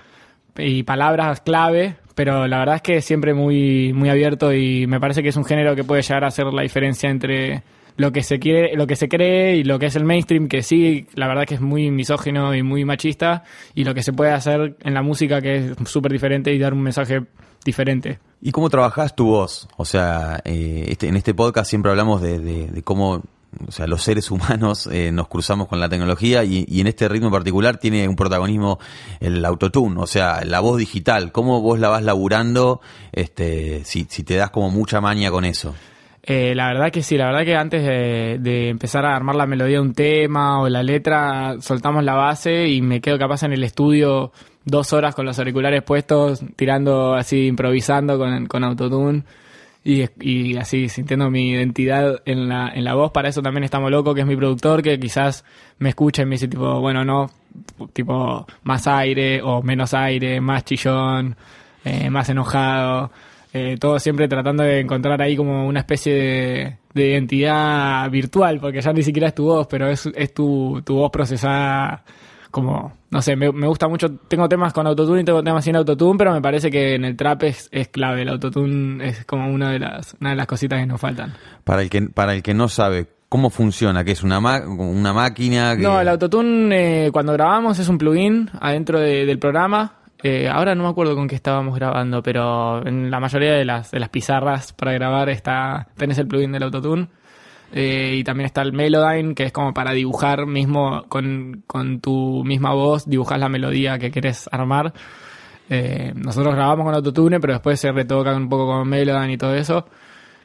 y 0.57 0.81
palabras 0.81 1.41
clave, 1.41 1.97
pero 2.15 2.47
la 2.47 2.57
verdad 2.57 2.77
es 2.77 2.81
que 2.81 2.95
es 2.95 3.05
siempre 3.05 3.35
muy, 3.35 3.93
muy 3.93 4.09
abierto 4.09 4.53
y 4.53 4.87
me 4.87 4.99
parece 4.99 5.21
que 5.21 5.29
es 5.29 5.37
un 5.37 5.45
género 5.45 5.75
que 5.75 5.83
puede 5.83 6.01
llegar 6.01 6.23
a 6.23 6.29
hacer 6.29 6.47
la 6.47 6.63
diferencia 6.63 7.07
entre 7.07 7.61
lo 7.97 8.11
que 8.11 8.23
se 8.23 8.39
quiere, 8.39 8.75
lo 8.75 8.87
que 8.87 8.95
se 8.95 9.07
cree 9.07 9.57
y 9.57 9.63
lo 9.63 9.77
que 9.77 9.85
es 9.85 9.95
el 9.95 10.03
mainstream, 10.03 10.47
que 10.47 10.63
sí, 10.63 11.05
la 11.13 11.27
verdad 11.27 11.45
que 11.45 11.53
es 11.53 11.61
muy 11.61 11.91
misógino 11.91 12.55
y 12.55 12.63
muy 12.63 12.85
machista, 12.85 13.43
y 13.75 13.83
lo 13.83 13.93
que 13.93 14.01
se 14.01 14.13
puede 14.13 14.31
hacer 14.31 14.77
en 14.81 14.95
la 14.95 15.03
música 15.03 15.41
que 15.41 15.57
es 15.57 15.73
súper 15.85 16.11
diferente 16.11 16.51
y 16.51 16.57
dar 16.57 16.73
un 16.73 16.81
mensaje 16.81 17.21
diferente. 17.63 18.19
¿Y 18.41 18.51
cómo 18.51 18.69
trabajás 18.69 19.15
tu 19.15 19.25
voz? 19.27 19.67
O 19.77 19.85
sea, 19.85 20.41
eh, 20.45 20.85
este- 20.89 21.07
en 21.07 21.15
este 21.15 21.33
podcast 21.33 21.69
siempre 21.69 21.91
hablamos 21.91 22.21
de, 22.21 22.81
cómo 22.83 23.21
o 23.67 23.71
sea, 23.71 23.85
los 23.85 24.01
seres 24.01 24.31
humanos 24.31 24.87
eh, 24.91 25.11
nos 25.11 25.27
cruzamos 25.27 25.67
con 25.67 25.79
la 25.79 25.89
tecnología 25.89 26.43
y, 26.43 26.65
en 26.79 26.87
este 26.87 27.09
ritmo 27.09 27.29
particular 27.29 27.77
tiene 27.77 28.07
un 28.07 28.15
protagonismo 28.15 28.79
el 29.19 29.43
autotune, 29.43 30.01
o 30.01 30.07
sea, 30.07 30.43
la 30.45 30.61
voz 30.61 30.77
digital. 30.77 31.31
¿Cómo 31.31 31.61
vos 31.61 31.77
la 31.77 31.89
vas 31.89 32.03
laburando 32.03 32.81
este, 33.11 33.83
si, 33.83 34.07
si 34.09 34.23
te 34.23 34.35
das 34.35 34.51
como 34.51 34.69
mucha 34.69 35.01
maña 35.01 35.29
con 35.31 35.43
eso? 35.45 35.75
Eh, 36.23 36.53
la 36.53 36.67
verdad 36.67 36.91
que 36.91 37.01
sí, 37.01 37.17
la 37.17 37.25
verdad 37.25 37.43
que 37.43 37.55
antes 37.55 37.83
de, 37.83 38.69
empezar 38.69 39.05
a 39.05 39.15
armar 39.15 39.35
la 39.35 39.47
melodía 39.47 39.77
de 39.77 39.81
un 39.81 39.93
tema 39.93 40.61
o 40.61 40.69
la 40.69 40.83
letra, 40.83 41.55
soltamos 41.61 42.03
la 42.03 42.13
base 42.13 42.67
y 42.67 42.81
me 42.81 43.01
quedo 43.01 43.17
capaz 43.17 43.43
en 43.43 43.53
el 43.53 43.63
estudio 43.63 44.31
dos 44.63 44.93
horas 44.93 45.15
con 45.15 45.25
los 45.25 45.39
auriculares 45.39 45.81
puestos, 45.81 46.43
tirando 46.55 47.15
así, 47.15 47.47
improvisando 47.47 48.19
con, 48.19 48.45
con 48.45 48.63
autotune 48.63 49.23
y, 49.83 50.05
y 50.19 50.57
así 50.57 50.89
sintiendo 50.89 51.31
mi 51.31 51.51
identidad 51.51 52.21
en 52.25 52.47
la, 52.47 52.69
en 52.69 52.83
la 52.83 52.93
voz. 52.93 53.11
Para 53.11 53.29
eso 53.29 53.41
también 53.41 53.63
estamos 53.63 53.89
loco, 53.89 54.13
que 54.13 54.21
es 54.21 54.27
mi 54.27 54.35
productor, 54.35 54.83
que 54.83 54.99
quizás 54.99 55.43
me 55.79 55.89
escucha 55.89 56.21
y 56.21 56.25
me 56.25 56.35
dice 56.35 56.47
tipo, 56.47 56.79
bueno, 56.79 57.03
no, 57.03 57.31
tipo 57.93 58.45
más 58.63 58.87
aire 58.87 59.41
o 59.41 59.63
menos 59.63 59.93
aire, 59.95 60.39
más 60.39 60.65
chillón, 60.65 61.35
eh, 61.83 62.09
más 62.09 62.29
enojado. 62.29 63.11
Eh, 63.53 63.75
todo 63.79 63.99
siempre 63.99 64.27
tratando 64.29 64.63
de 64.63 64.79
encontrar 64.79 65.21
ahí 65.21 65.35
como 65.35 65.67
una 65.67 65.79
especie 65.81 66.13
de, 66.13 66.77
de 66.93 67.07
identidad 67.11 68.09
virtual, 68.09 68.59
porque 68.61 68.81
ya 68.81 68.93
ni 68.93 69.03
siquiera 69.03 69.27
es 69.27 69.35
tu 69.35 69.43
voz, 69.45 69.67
pero 69.67 69.87
es, 69.89 70.05
es 70.15 70.33
tu, 70.33 70.81
tu 70.85 70.95
voz 70.95 71.11
procesada 71.11 72.03
como, 72.49 72.93
no 73.09 73.21
sé, 73.21 73.35
me, 73.35 73.51
me 73.51 73.67
gusta 73.67 73.87
mucho, 73.87 74.09
tengo 74.27 74.47
temas 74.49 74.73
con 74.73 74.85
autotune 74.87 75.21
y 75.21 75.23
tengo 75.23 75.41
temas 75.43 75.63
sin 75.63 75.75
autotune, 75.75 76.17
pero 76.17 76.33
me 76.33 76.41
parece 76.41 76.69
que 76.69 76.95
en 76.95 77.05
el 77.05 77.15
trap 77.15 77.43
es, 77.43 77.69
es 77.71 77.87
clave, 77.89 78.23
el 78.23 78.29
autotune 78.29 79.05
es 79.07 79.25
como 79.25 79.49
una 79.49 79.71
de 79.71 79.79
las, 79.79 80.15
una 80.19 80.31
de 80.31 80.35
las 80.35 80.47
cositas 80.47 80.79
que 80.79 80.85
nos 80.85 80.99
faltan. 80.99 81.33
Para 81.63 81.81
el 81.81 81.89
que, 81.89 82.01
para 82.03 82.33
el 82.33 82.43
que 82.43 82.53
no 82.53 82.67
sabe, 82.67 83.07
¿cómo 83.29 83.49
funciona? 83.49 84.03
¿Que 84.03 84.11
es 84.11 84.23
una, 84.23 84.39
ma- 84.41 84.65
una 84.67 85.13
máquina? 85.13 85.75
que- 85.77 85.83
No, 85.83 85.99
el 86.01 86.09
autotune 86.09 87.05
eh, 87.07 87.11
cuando 87.11 87.31
grabamos 87.33 87.79
es 87.79 87.87
un 87.87 87.97
plugin 87.97 88.49
adentro 88.59 88.99
de- 88.99 89.25
del 89.25 89.39
programa. 89.39 89.93
Eh, 90.23 90.47
ahora 90.47 90.75
no 90.75 90.83
me 90.83 90.89
acuerdo 90.89 91.15
con 91.15 91.27
qué 91.27 91.35
estábamos 91.35 91.75
grabando, 91.75 92.21
pero 92.21 92.85
en 92.85 93.09
la 93.09 93.19
mayoría 93.19 93.53
de 93.53 93.65
las, 93.65 93.91
de 93.91 93.99
las 93.99 94.09
pizarras 94.09 94.73
para 94.73 94.93
grabar 94.93 95.29
está 95.29 95.87
tenés 95.97 96.17
el 96.17 96.27
plugin 96.27 96.51
del 96.51 96.63
autotune. 96.63 97.07
Eh, 97.73 98.15
y 98.17 98.23
también 98.23 98.47
está 98.47 98.61
el 98.61 98.73
Melodyne, 98.73 99.33
que 99.33 99.43
es 99.43 99.51
como 99.51 99.73
para 99.73 99.93
dibujar 99.93 100.45
mismo 100.45 101.05
con, 101.07 101.63
tu 102.01 102.43
misma 102.43 102.73
voz, 102.73 103.07
dibujas 103.09 103.39
la 103.39 103.49
melodía 103.49 103.97
que 103.97 104.11
querés 104.11 104.49
armar. 104.51 104.93
Eh, 105.69 106.11
nosotros 106.15 106.53
grabamos 106.53 106.85
con 106.85 106.93
autotune, 106.93 107.39
pero 107.39 107.53
después 107.53 107.79
se 107.79 107.91
retoca 107.91 108.35
un 108.35 108.49
poco 108.49 108.67
con 108.67 108.89
Melodyne 108.89 109.33
y 109.33 109.37
todo 109.37 109.55
eso. 109.55 109.85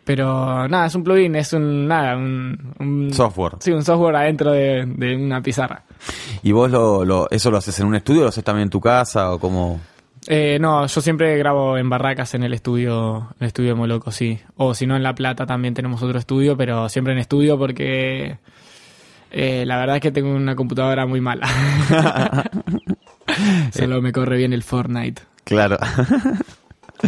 Pero 0.06 0.68
nada, 0.68 0.86
es 0.86 0.94
un 0.94 1.02
plugin, 1.02 1.34
es 1.34 1.52
un 1.52 1.88
nada, 1.88 2.16
un, 2.16 2.72
un- 2.78 3.12
Software. 3.12 3.54
Sí, 3.58 3.72
un 3.72 3.82
software 3.84 4.14
adentro 4.14 4.52
de, 4.52 4.86
de 4.86 5.16
una 5.16 5.42
pizarra. 5.42 5.82
¿Y 6.44 6.52
vos 6.52 6.70
lo, 6.70 7.04
lo- 7.04 7.28
eso 7.30 7.50
lo 7.50 7.58
haces 7.58 7.78
en 7.80 7.88
un 7.88 7.96
estudio 7.96 8.20
o 8.20 8.22
lo 8.24 8.28
haces 8.28 8.44
también 8.44 8.66
en 8.66 8.70
tu 8.70 8.80
casa 8.80 9.32
o 9.32 9.40
cómo? 9.40 9.80
Eh, 10.28 10.58
no, 10.60 10.86
yo 10.86 11.00
siempre 11.00 11.36
grabo 11.38 11.76
en 11.76 11.90
barracas 11.90 12.34
en 12.34 12.44
el 12.44 12.54
estudio, 12.54 13.34
el 13.40 13.48
estudio 13.48 13.70
de 13.70 13.74
Moloco, 13.74 14.12
sí. 14.12 14.38
O 14.56 14.74
si 14.74 14.86
no 14.86 14.94
en 14.94 15.02
La 15.02 15.14
Plata 15.14 15.44
también 15.44 15.74
tenemos 15.74 16.00
otro 16.04 16.18
estudio, 16.20 16.56
pero 16.56 16.88
siempre 16.88 17.12
en 17.12 17.18
estudio 17.18 17.58
porque 17.58 18.38
eh, 19.32 19.64
la 19.66 19.76
verdad 19.76 19.96
es 19.96 20.02
que 20.02 20.12
tengo 20.12 20.32
una 20.32 20.54
computadora 20.54 21.04
muy 21.06 21.20
mala. 21.20 21.48
Solo 23.72 24.00
me 24.00 24.12
corre 24.12 24.36
bien 24.36 24.52
el 24.52 24.62
Fortnite. 24.62 25.22
Claro. 25.44 25.78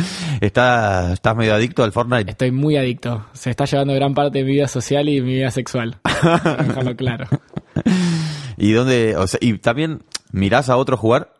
¿Estás, 0.40 1.12
¿Estás 1.12 1.36
medio 1.36 1.54
adicto 1.54 1.82
al 1.84 1.92
Fortnite? 1.92 2.30
Estoy 2.30 2.50
muy 2.50 2.76
adicto. 2.76 3.26
Se 3.32 3.50
está 3.50 3.64
llevando 3.64 3.94
gran 3.94 4.14
parte 4.14 4.38
de 4.38 4.44
mi 4.44 4.52
vida 4.52 4.68
social 4.68 5.08
y 5.08 5.20
mi 5.20 5.34
vida 5.34 5.50
sexual. 5.50 5.98
Para 6.22 6.62
dejarlo 6.62 6.96
claro. 6.96 7.26
¿Y 8.56 8.72
dónde? 8.72 9.16
O 9.16 9.26
sea, 9.26 9.38
¿Y 9.42 9.58
también 9.58 10.02
mirás 10.32 10.68
a 10.68 10.76
otro 10.76 10.96
jugar? 10.96 11.32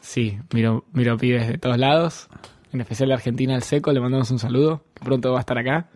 Sí, 0.00 0.38
miro, 0.52 0.84
miro 0.92 1.16
pibes 1.16 1.48
de 1.48 1.58
todos 1.58 1.78
lados. 1.78 2.28
En 2.72 2.80
especial 2.80 3.08
de 3.08 3.14
Argentina, 3.14 3.54
el 3.54 3.62
Seco, 3.62 3.92
le 3.92 4.00
mandamos 4.00 4.30
un 4.30 4.38
saludo. 4.38 4.84
que 4.94 5.04
Pronto 5.04 5.32
va 5.32 5.38
a 5.38 5.40
estar 5.40 5.58
acá. 5.58 5.88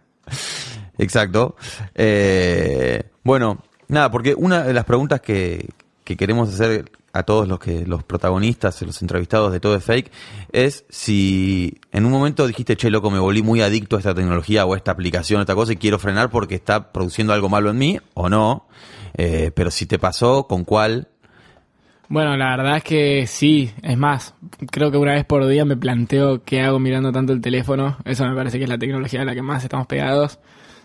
Exacto. 0.99 1.57
Eh, 1.95 3.03
bueno, 3.23 3.63
nada, 3.89 4.11
porque 4.11 4.35
una 4.35 4.63
de 4.63 4.73
las 4.73 4.85
preguntas 4.85 5.21
que, 5.21 5.69
que 6.05 6.17
queremos 6.17 6.53
hacer 6.53 6.91
a 7.13 7.23
todos 7.23 7.49
los 7.49 7.59
que 7.59 7.85
los 7.87 8.05
protagonistas, 8.05 8.81
los 8.83 9.03
entrevistados 9.03 9.53
de 9.53 9.61
todo 9.61 9.77
es 9.77 9.85
fake, 9.85 10.11
es 10.53 10.85
si 10.89 11.81
en 11.93 12.05
un 12.05 12.13
momento 12.13 12.47
dijiste, 12.47 12.77
che, 12.77 12.91
loco, 12.91 13.11
me 13.11 13.19
volví 13.19 13.43
muy 13.43 13.63
adicto 13.63 13.97
a 13.97 13.99
esta 13.99 14.15
tecnología 14.15 14.65
o 14.65 14.75
a 14.75 14.77
esta 14.77 14.93
aplicación, 14.93 15.41
a 15.41 15.43
esta 15.43 15.55
cosa, 15.55 15.73
y 15.73 15.77
quiero 15.77 15.99
frenar 15.99 16.31
porque 16.31 16.55
está 16.55 16.93
produciendo 16.93 17.33
algo 17.33 17.49
malo 17.49 17.71
en 17.71 17.79
mí, 17.79 17.99
o 18.15 18.29
no. 18.29 18.67
Eh, 19.15 19.51
pero 19.55 19.71
si 19.71 19.87
te 19.87 19.99
pasó, 19.99 20.47
¿con 20.47 20.65
cuál? 20.65 21.09
Bueno, 22.09 22.37
la 22.37 22.57
verdad 22.57 22.79
es 22.79 22.83
que 22.83 23.27
sí, 23.29 23.71
es 23.83 23.97
más, 23.97 24.35
creo 24.73 24.91
que 24.91 24.99
una 24.99 25.13
vez 25.13 25.25
por 25.25 25.47
día 25.47 25.65
me 25.65 25.77
planteo 25.77 26.43
qué 26.43 26.61
hago 26.61 26.81
mirando 26.81 27.13
tanto 27.13 27.33
el 27.33 27.41
teléfono, 27.41 27.99
eso 28.05 28.27
me 28.27 28.35
parece 28.35 28.59
que 28.59 28.65
es 28.65 28.71
la 28.71 28.79
tecnología 28.79 29.23
a 29.23 29.25
la 29.25 29.33
que 29.33 29.43
más 29.43 29.63
estamos 29.63 29.87
pegados, 29.87 30.41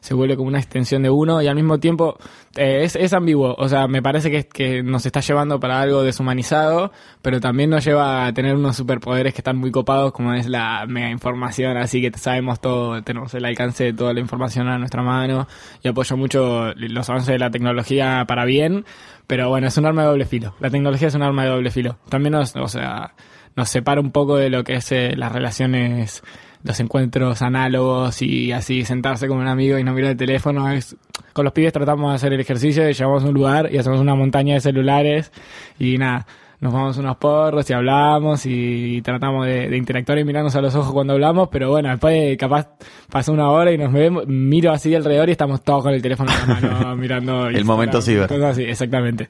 se 0.06 0.14
vuelve 0.14 0.38
como 0.38 0.50
una 0.50 0.60
extensión 0.60 1.02
de 1.02 1.10
uno 1.10 1.42
y 1.42 1.48
al 1.48 1.56
mismo 1.56 1.80
tiempo 1.80 2.16
eh, 2.56 2.82
es, 2.84 2.96
es 2.96 3.12
ambiguo, 3.12 3.56
o 3.58 3.68
sea, 3.68 3.88
me 3.88 4.04
parece 4.04 4.30
que, 4.30 4.48
que 4.48 4.84
nos 4.84 5.04
está 5.04 5.20
llevando 5.20 5.60
para 5.60 5.82
algo 5.82 6.04
deshumanizado, 6.04 6.92
pero 7.24 7.40
también 7.40 7.72
nos 7.72 7.84
lleva 7.84 8.28
a 8.28 8.34
tener 8.34 8.56
unos 8.56 8.76
superpoderes 8.76 9.34
que 9.34 9.40
están 9.40 9.58
muy 9.58 9.72
copados, 9.72 10.12
como 10.12 10.36
es 10.36 10.46
la 10.46 10.86
mega 10.88 11.10
información, 11.10 11.76
así 11.78 12.02
que 12.02 12.16
sabemos 12.16 12.62
todo, 12.62 13.02
tenemos 13.02 13.34
el 13.34 13.46
alcance 13.46 13.86
de 13.86 13.94
toda 13.94 14.14
la 14.14 14.20
información 14.20 14.68
a 14.68 14.78
nuestra 14.78 15.02
mano 15.02 15.48
y 15.82 15.88
apoyo 15.88 16.16
mucho 16.18 16.72
los 16.76 17.10
avances 17.10 17.34
de 17.34 17.40
la 17.40 17.50
tecnología 17.50 18.26
para 18.28 18.46
bien, 18.46 18.86
pero 19.26 19.50
bueno, 19.50 19.66
es 19.68 19.78
un 19.78 19.88
arma 19.88 20.04
de 20.04 20.10
doble 20.10 20.26
filo. 20.26 20.54
La 20.60 20.70
tecnología 20.70 21.08
es 21.08 21.16
un 21.16 21.24
arma 21.24 21.46
de 21.46 21.50
doble 21.50 21.72
filo. 21.72 21.98
También 22.10 22.34
nos, 22.34 22.56
o 22.56 22.68
sea, 22.68 23.16
nos 23.56 23.70
separa 23.70 24.02
un 24.02 24.12
poco 24.12 24.38
de 24.38 24.52
lo 24.52 24.64
que 24.64 24.76
es 24.76 24.92
eh, 24.92 25.14
las 25.16 25.32
relaciones, 25.32 26.22
los 26.66 26.80
encuentros 26.80 27.44
análogos 27.44 28.22
y 28.24 28.52
así 28.52 28.84
sentarse 28.84 29.28
con 29.28 29.38
un 29.38 29.48
amigo 29.48 29.78
y 29.78 29.84
no 29.84 29.94
mirar 29.94 30.12
el 30.12 30.18
teléfono. 30.18 30.70
Es, 30.72 30.98
con 31.32 31.46
los 31.46 31.54
pibes 31.54 31.72
tratamos 31.72 32.10
de 32.10 32.16
hacer 32.16 32.34
el 32.34 32.40
ejercicio 32.40 32.90
y 32.90 32.94
llevamos 32.94 33.24
a 33.24 33.28
un 33.28 33.36
lugar 33.36 33.70
y 33.72 33.78
hacemos 33.78 34.00
una 34.00 34.16
montaña 34.16 34.56
de 34.56 34.62
celulares 34.62 35.32
y 35.80 35.98
nada. 36.00 36.26
Nos 36.62 36.74
vamos 36.74 36.98
unos 36.98 37.18
porros 37.18 37.70
y 37.70 37.74
hablamos 37.74 38.46
y 38.46 39.02
tratamos 39.04 39.46
de, 39.46 39.70
de 39.70 39.78
interactuar 39.78 40.18
y 40.18 40.24
mirarnos 40.24 40.56
a 40.56 40.62
los 40.62 40.74
ojos 40.74 40.92
cuando 40.92 41.14
hablamos, 41.14 41.50
pero 41.52 41.70
bueno, 41.70 41.90
después 41.90 42.36
capaz 42.38 42.70
pasa 43.12 43.32
una 43.32 43.52
hora 43.52 43.72
y 43.72 43.78
nos 43.78 43.94
vemos, 43.94 44.26
miro 44.26 44.72
así 44.72 44.96
alrededor 44.96 45.30
y 45.30 45.34
estamos 45.34 45.62
todos 45.62 45.84
con 45.84 45.94
el 45.94 46.02
teléfono 46.02 46.32
en 46.32 46.40
la 46.40 46.70
mano 46.72 46.96
mirando. 46.98 47.48
El 47.48 47.66
momento 47.66 48.02
ciber. 48.02 48.28
cosas 48.28 48.54
así, 48.54 48.64
exactamente. 48.64 49.30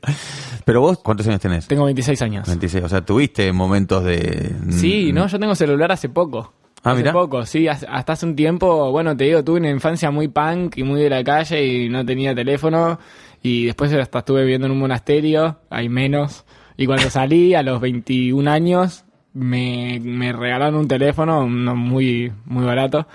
Pero 0.64 0.80
vos, 0.80 1.00
¿cuántos 1.00 1.28
años 1.28 1.42
tenés? 1.42 1.68
Tengo 1.68 1.84
26 1.84 2.22
años. 2.22 2.48
26. 2.48 2.86
O 2.86 2.90
sea, 2.90 3.02
tuviste 3.02 3.52
momentos 3.52 4.06
de... 4.06 4.56
Sí, 4.70 5.12
no, 5.12 5.28
yo 5.28 5.38
tengo 5.38 5.54
celular 5.56 5.92
hace 5.92 6.08
poco. 6.08 6.54
Ah, 6.86 6.92
hace 6.92 7.04
poco, 7.14 7.46
sí, 7.46 7.68
hasta 7.68 8.14
hace 8.14 8.26
un 8.26 8.36
tiempo, 8.36 8.92
bueno, 8.92 9.16
te 9.18 9.26
digo, 9.26 9.44
tuve 9.44 9.60
una 9.60 9.70
infancia 9.70 10.12
muy 10.12 10.28
punk 10.28 10.78
y 10.78 10.84
muy 10.84 11.02
de 11.02 11.10
la 11.10 11.24
calle 11.24 11.66
y 11.66 11.90
no 11.90 12.06
tenía 12.06 12.34
teléfono 12.36 13.00
y 13.42 13.66
después 13.66 13.92
hasta 13.94 14.20
estuve 14.20 14.42
viviendo 14.42 14.68
en 14.68 14.72
un 14.74 14.80
monasterio, 14.80 15.60
hay 15.70 15.90
menos, 15.90 16.46
y 16.78 16.86
cuando 16.86 17.10
salí 17.10 17.54
a 17.56 17.62
los 17.64 17.80
21 17.82 18.48
años 18.50 19.04
me, 19.34 20.00
me 20.02 20.32
regalaron 20.34 20.76
un 20.76 20.88
teléfono, 20.88 21.44
uno 21.46 21.76
muy, 21.76 22.32
muy 22.46 22.66
barato, 22.66 23.08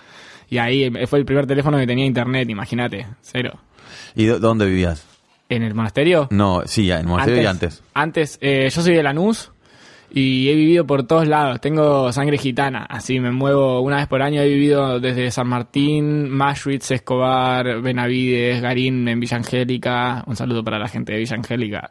y 0.49 0.59
ahí 0.59 0.91
fue 1.07 1.19
el 1.21 1.25
primer 1.25 1.47
teléfono 1.47 1.79
que 1.79 1.87
tenía 1.87 2.05
internet, 2.05 2.49
imagínate, 2.51 3.07
cero. 3.23 3.59
¿Y 4.15 4.27
dó- 4.27 4.39
dónde 4.39 4.67
vivías? 4.67 5.07
¿En 5.49 5.63
el 5.63 5.75
monasterio? 5.75 6.29
No, 6.31 6.63
sí, 6.67 6.91
en 6.93 7.07
Monasterio 7.07 7.43
y 7.43 7.47
antes. 7.47 7.83
Antes, 7.95 8.39
eh, 8.41 8.69
yo 8.73 8.83
soy 8.83 8.95
de 8.95 9.03
Lanús 9.03 9.51
y 10.13 10.49
he 10.49 10.55
vivido 10.55 10.87
por 10.87 11.07
todos 11.07 11.27
lados. 11.27 11.61
Tengo 11.61 12.13
sangre 12.13 12.39
gitana, 12.39 12.87
así 12.89 13.21
me 13.21 13.31
muevo 13.31 13.81
una 13.81 13.97
vez 13.97 14.07
por 14.07 14.23
año. 14.23 14.41
He 14.43 14.49
vivido 14.49 15.01
desde 15.01 15.31
San 15.31 15.49
Martín, 15.49 16.29
Maschwitz, 16.29 16.91
Escobar, 16.91 17.81
Benavides, 17.81 18.61
Garín, 18.61 19.07
en 19.09 19.21
Villa 19.21 19.37
Angélica. 19.37 20.25
Un 20.27 20.37
saludo 20.37 20.65
para 20.65 20.79
la 20.79 20.89
gente 20.89 21.13
de 21.13 21.19
Villa 21.19 21.37
Angélica. 21.37 21.91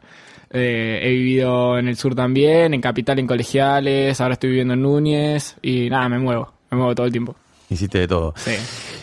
Eh, 0.52 1.00
he 1.02 1.10
vivido 1.10 1.78
en 1.78 1.88
el 1.88 1.96
sur 1.96 2.14
también, 2.14 2.74
en 2.74 2.80
Capital, 2.80 3.18
en 3.18 3.26
Colegiales. 3.26 4.20
Ahora 4.20 4.34
estoy 4.34 4.50
viviendo 4.50 4.74
en 4.74 4.82
Núñez 4.82 5.56
y 5.62 5.88
nada, 5.88 6.08
me 6.08 6.18
muevo. 6.18 6.52
me 6.70 6.76
muevo 6.76 6.94
todo 6.94 7.06
el 7.06 7.12
tiempo. 7.12 7.36
Hiciste 7.70 7.98
de 8.00 8.08
todo. 8.08 8.34
Sí. 8.36 8.50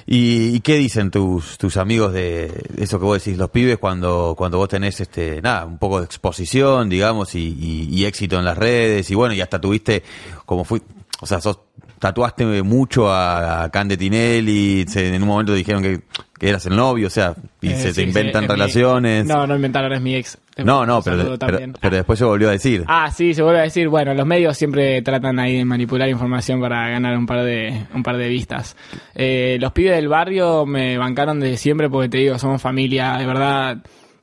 ¿Y, 0.05 0.55
y 0.55 0.59
qué 0.59 0.75
dicen 0.75 1.09
tus, 1.09 1.57
tus 1.57 1.77
amigos 1.77 2.11
de 2.13 2.51
eso 2.77 2.99
que 2.99 3.05
vos 3.05 3.23
decís, 3.23 3.37
los 3.37 3.49
pibes, 3.49 3.77
cuando, 3.77 4.35
cuando 4.37 4.57
vos 4.57 4.67
tenés 4.69 4.99
este, 4.99 5.41
nada, 5.41 5.65
un 5.65 5.77
poco 5.77 5.99
de 5.99 6.05
exposición, 6.05 6.89
digamos, 6.89 7.33
y, 7.35 7.39
y- 7.59 7.87
y 7.89 8.05
éxito 8.05 8.37
en 8.37 8.43
las 8.45 8.57
redes, 8.57 9.09
y 9.09 9.15
bueno, 9.15 9.33
y 9.33 9.41
hasta 9.41 9.59
tuviste, 9.59 10.03
como 10.45 10.63
fui, 10.65 10.81
o 11.21 11.25
sea, 11.25 11.39
sos, 11.41 11.59
tatuaste 11.99 12.45
mucho 12.61 13.09
a, 13.09 13.63
a 13.63 13.69
Cande 13.71 13.95
Tinelli, 13.97 14.85
se- 14.87 15.15
en 15.15 15.21
un 15.21 15.27
momento 15.29 15.53
dijeron 15.53 15.81
que, 15.81 16.01
que 16.37 16.49
eras 16.49 16.65
el 16.65 16.75
novio, 16.75 17.07
o 17.07 17.09
sea, 17.09 17.33
y 17.61 17.69
Eh, 17.69 17.75
se 17.77 17.87
sí, 17.89 17.95
te 17.95 18.01
sí, 18.01 18.07
inventan 18.09 18.43
mi- 18.43 18.47
relaciones. 18.49 19.25
No, 19.25 19.47
no 19.47 19.55
inventaron, 19.55 19.93
es 19.93 20.01
mi 20.01 20.15
ex. 20.15 20.37
No, 20.63 20.85
no, 20.85 21.01
pero, 21.01 21.37
pero, 21.37 21.95
después 21.95 22.19
se 22.19 22.25
volvió 22.25 22.49
a 22.49 22.51
decir. 22.51 22.83
Ah, 22.87 23.11
sí, 23.11 23.33
se 23.33 23.41
vuelve 23.41 23.59
a 23.59 23.63
decir, 23.63 23.87
bueno, 23.87 24.13
los 24.13 24.25
medios 24.25 24.57
siempre 24.57 25.01
tratan 25.01 25.39
ahí 25.39 25.57
de 25.57 25.65
manipular 25.65 26.09
información 26.09 26.59
para 26.59 26.89
ganar 26.89 27.17
un 27.17 27.25
par 27.25 27.43
de, 27.43 27.85
un 27.93 28.03
par 28.03 28.17
de 28.17 28.27
vistas. 28.27 28.75
Eh, 29.15 29.57
los 29.59 29.71
pibes 29.71 29.95
del 29.95 30.07
barrio 30.07 30.65
me 30.65 30.97
bancaron 30.97 31.39
desde 31.39 31.57
siempre 31.57 31.89
porque 31.89 32.09
te 32.09 32.17
digo, 32.17 32.37
somos 32.39 32.61
familia, 32.61 33.17
de 33.17 33.25
verdad. 33.25 33.77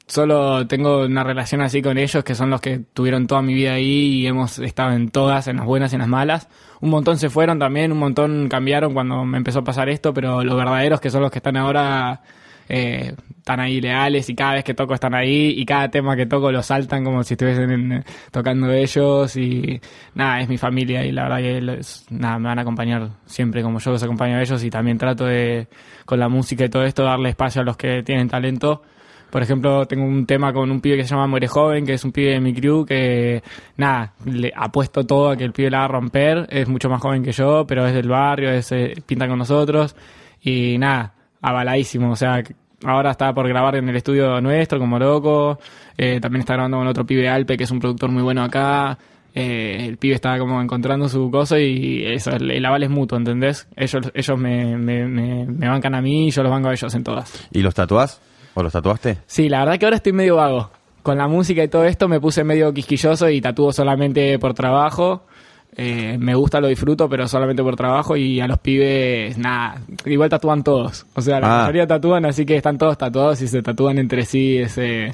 Solo 0.07 0.67
tengo 0.67 1.07
una 1.07 1.25
relación 1.25 1.63
así 1.63 1.81
con 1.81 1.97
ellos, 1.97 2.23
que 2.25 2.35
son 2.35 2.51
los 2.51 2.61
que 2.61 2.79
tuvieron 2.93 3.27
toda 3.27 3.41
mi 3.41 3.55
vida 3.55 3.73
ahí 3.73 4.21
y 4.21 4.27
hemos 4.27 4.59
estado 4.59 4.93
en 4.93 5.09
todas, 5.09 5.49
en 5.49 5.57
las 5.57 5.65
buenas 5.65 5.93
y 5.93 5.97
en 5.97 6.01
las 6.01 6.09
malas. 6.09 6.49
Un 6.83 6.91
montón 6.91 7.17
se 7.17 7.31
fueron 7.31 7.59
también, 7.59 7.91
un 7.91 7.99
montón 7.99 8.49
cambiaron 8.51 8.93
cuando 8.93 9.25
me 9.25 9.39
empezó 9.39 9.61
a 9.61 9.65
pasar 9.65 9.89
esto, 9.89 10.13
pero 10.13 10.45
los 10.45 10.57
verdaderos 10.57 11.01
que 11.01 11.09
son 11.09 11.23
los 11.23 11.31
que 11.31 11.39
están 11.39 11.57
ahora 11.57 12.21
eh, 12.69 13.15
están 13.39 13.61
ahí 13.61 13.81
leales 13.81 14.29
y 14.31 14.35
cada 14.35 14.55
vez 14.55 14.65
que 14.65 14.73
toco 14.75 14.95
están 14.95 15.15
ahí 15.15 15.55
y 15.57 15.65
cada 15.67 15.91
tema 15.91 16.17
que 16.17 16.25
toco 16.27 16.51
lo 16.51 16.63
saltan 16.63 17.05
como 17.05 17.23
si 17.23 17.35
estuviesen 17.35 17.71
en- 17.71 18.05
tocando 18.31 18.73
ellos 18.73 19.37
y 19.37 19.81
nada, 20.15 20.41
es 20.41 20.49
mi 20.49 20.57
familia 20.57 21.05
y 21.05 21.13
la 21.13 21.25
verdad 21.25 21.39
que 21.39 21.81
nada, 22.11 22.39
me 22.39 22.49
van 22.49 22.59
a 22.59 22.63
acompañar 22.63 23.09
siempre 23.27 23.63
como 23.63 23.79
yo 23.81 23.91
los 23.91 24.03
acompaño 24.03 24.37
a 24.37 24.43
ellos 24.43 24.65
y 24.65 24.71
también 24.71 24.97
trato 24.99 25.27
de 25.27 25.69
con 26.07 26.19
la 26.19 26.29
música 26.29 26.65
y 26.65 26.69
todo 26.69 26.85
esto 26.85 27.05
darle 27.05 27.29
espacio 27.31 27.61
a 27.63 27.65
los 27.65 27.77
que 27.77 28.03
tienen 28.03 28.29
talento. 28.29 28.83
Por 29.31 29.43
ejemplo, 29.43 29.85
tengo 29.87 30.05
un 30.05 30.27
tema 30.27 30.53
con 30.53 30.71
un 30.71 30.81
pibe 30.81 30.97
que 30.99 31.03
se 31.03 31.09
llama 31.11 31.27
Muere 31.27 31.49
Joven, 31.49 31.85
que 31.85 31.95
es 31.95 32.05
un 32.05 32.13
pibe 32.13 32.31
de 32.35 32.41
mi 32.41 32.55
crew 32.55 32.87
que, 32.87 33.43
nada, 33.77 34.13
le 34.27 34.53
apuesto 34.55 35.05
todo 35.05 35.31
a 35.31 35.37
que 35.37 35.43
el 35.43 35.53
pibe 35.53 35.71
la 35.71 35.79
va 35.81 35.85
a 35.87 35.89
romper. 35.89 36.47
Es 36.51 36.69
mucho 36.69 36.89
más 36.89 37.01
joven 37.03 37.25
que 37.25 37.33
yo, 37.33 37.67
pero 37.67 37.85
es 37.85 37.95
del 37.95 38.09
barrio, 38.09 38.51
es, 38.51 38.71
eh, 38.71 38.95
pinta 39.05 39.27
con 39.27 39.39
nosotros. 39.39 39.97
Y 40.41 40.79
nada, 40.79 41.15
avaladísimo. 41.45 42.11
O 42.11 42.17
sea, 42.17 42.43
ahora 42.85 43.11
está 43.11 43.33
por 43.35 43.47
grabar 43.49 43.77
en 43.77 43.89
el 43.89 43.97
estudio 43.97 44.41
nuestro, 44.41 44.79
como 44.79 44.99
loco. 44.99 45.59
Eh, 45.97 46.19
también 46.21 46.41
está 46.41 46.55
grabando 46.55 46.79
con 46.79 46.87
otro 46.87 47.05
pibe 47.05 47.29
Alpe, 47.29 47.57
que 47.57 47.65
es 47.65 47.71
un 47.71 47.79
productor 47.81 48.11
muy 48.11 48.23
bueno 48.23 48.43
acá. 48.43 48.99
Eh, 49.35 49.87
el 49.89 49.97
pibe 49.99 50.15
está 50.15 50.39
como 50.39 50.63
encontrando 50.63 51.09
su 51.09 51.29
cosa 51.31 51.59
y 51.59 52.05
eso, 52.07 52.31
el, 52.31 52.51
el 52.53 52.65
aval 52.65 52.85
es 52.85 52.91
mutuo, 52.91 53.19
¿entendés? 53.19 53.67
Ellos, 53.75 54.11
ellos 54.15 54.39
me, 54.39 54.77
me, 54.79 55.07
me, 55.07 55.45
me 55.45 55.69
bancan 55.69 55.95
a 55.97 56.01
mí 56.01 56.29
y 56.29 56.31
yo 56.31 56.43
los 56.43 56.53
banco 56.53 56.69
a 56.69 56.73
ellos 56.73 56.95
en 56.95 57.03
todas. 57.03 57.49
¿Y 57.53 57.61
los 57.61 57.75
tatuás? 57.75 58.21
¿O 58.55 58.63
los 58.63 58.73
tatuaste? 58.73 59.19
Sí, 59.27 59.49
la 59.49 59.61
verdad 59.61 59.79
que 59.79 59.87
ahora 59.87 59.97
estoy 59.97 60.13
medio 60.13 60.37
vago. 60.37 60.71
Con 61.03 61.19
la 61.19 61.27
música 61.27 61.63
y 61.63 61.69
todo 61.69 61.85
esto 61.85 62.09
me 62.09 62.21
puse 62.21 62.45
medio 62.45 62.73
quisquilloso 62.73 63.29
y 63.29 63.41
tatúo 63.41 63.73
solamente 63.73 64.39
por 64.39 64.55
trabajo. 64.55 65.27
Eh, 65.77 66.17
me 66.21 66.35
gusta, 66.37 66.61
lo 66.61 66.69
disfruto, 66.69 67.09
pero 67.09 67.27
solamente 67.27 67.63
por 67.63 67.75
trabajo. 67.77 68.17
Y 68.17 68.41
a 68.41 68.47
los 68.47 68.59
pibes, 68.59 69.37
nada, 69.39 69.81
igual 70.05 70.31
tatúan 70.31 70.63
todos. 70.63 71.05
O 71.15 71.21
sea, 71.21 71.41
la 71.41 71.47
Ah. 71.47 71.61
mayoría 71.63 71.87
tatúan, 71.87 72.25
así 72.27 72.47
que 72.47 72.57
están 72.57 72.79
todos 72.79 72.97
tatuados 72.97 73.41
y 73.43 73.49
se 73.49 73.63
tatúan 73.63 73.99
entre 73.99 74.25
sí. 74.25 74.59
Es 74.59 74.79
eh, 74.79 75.13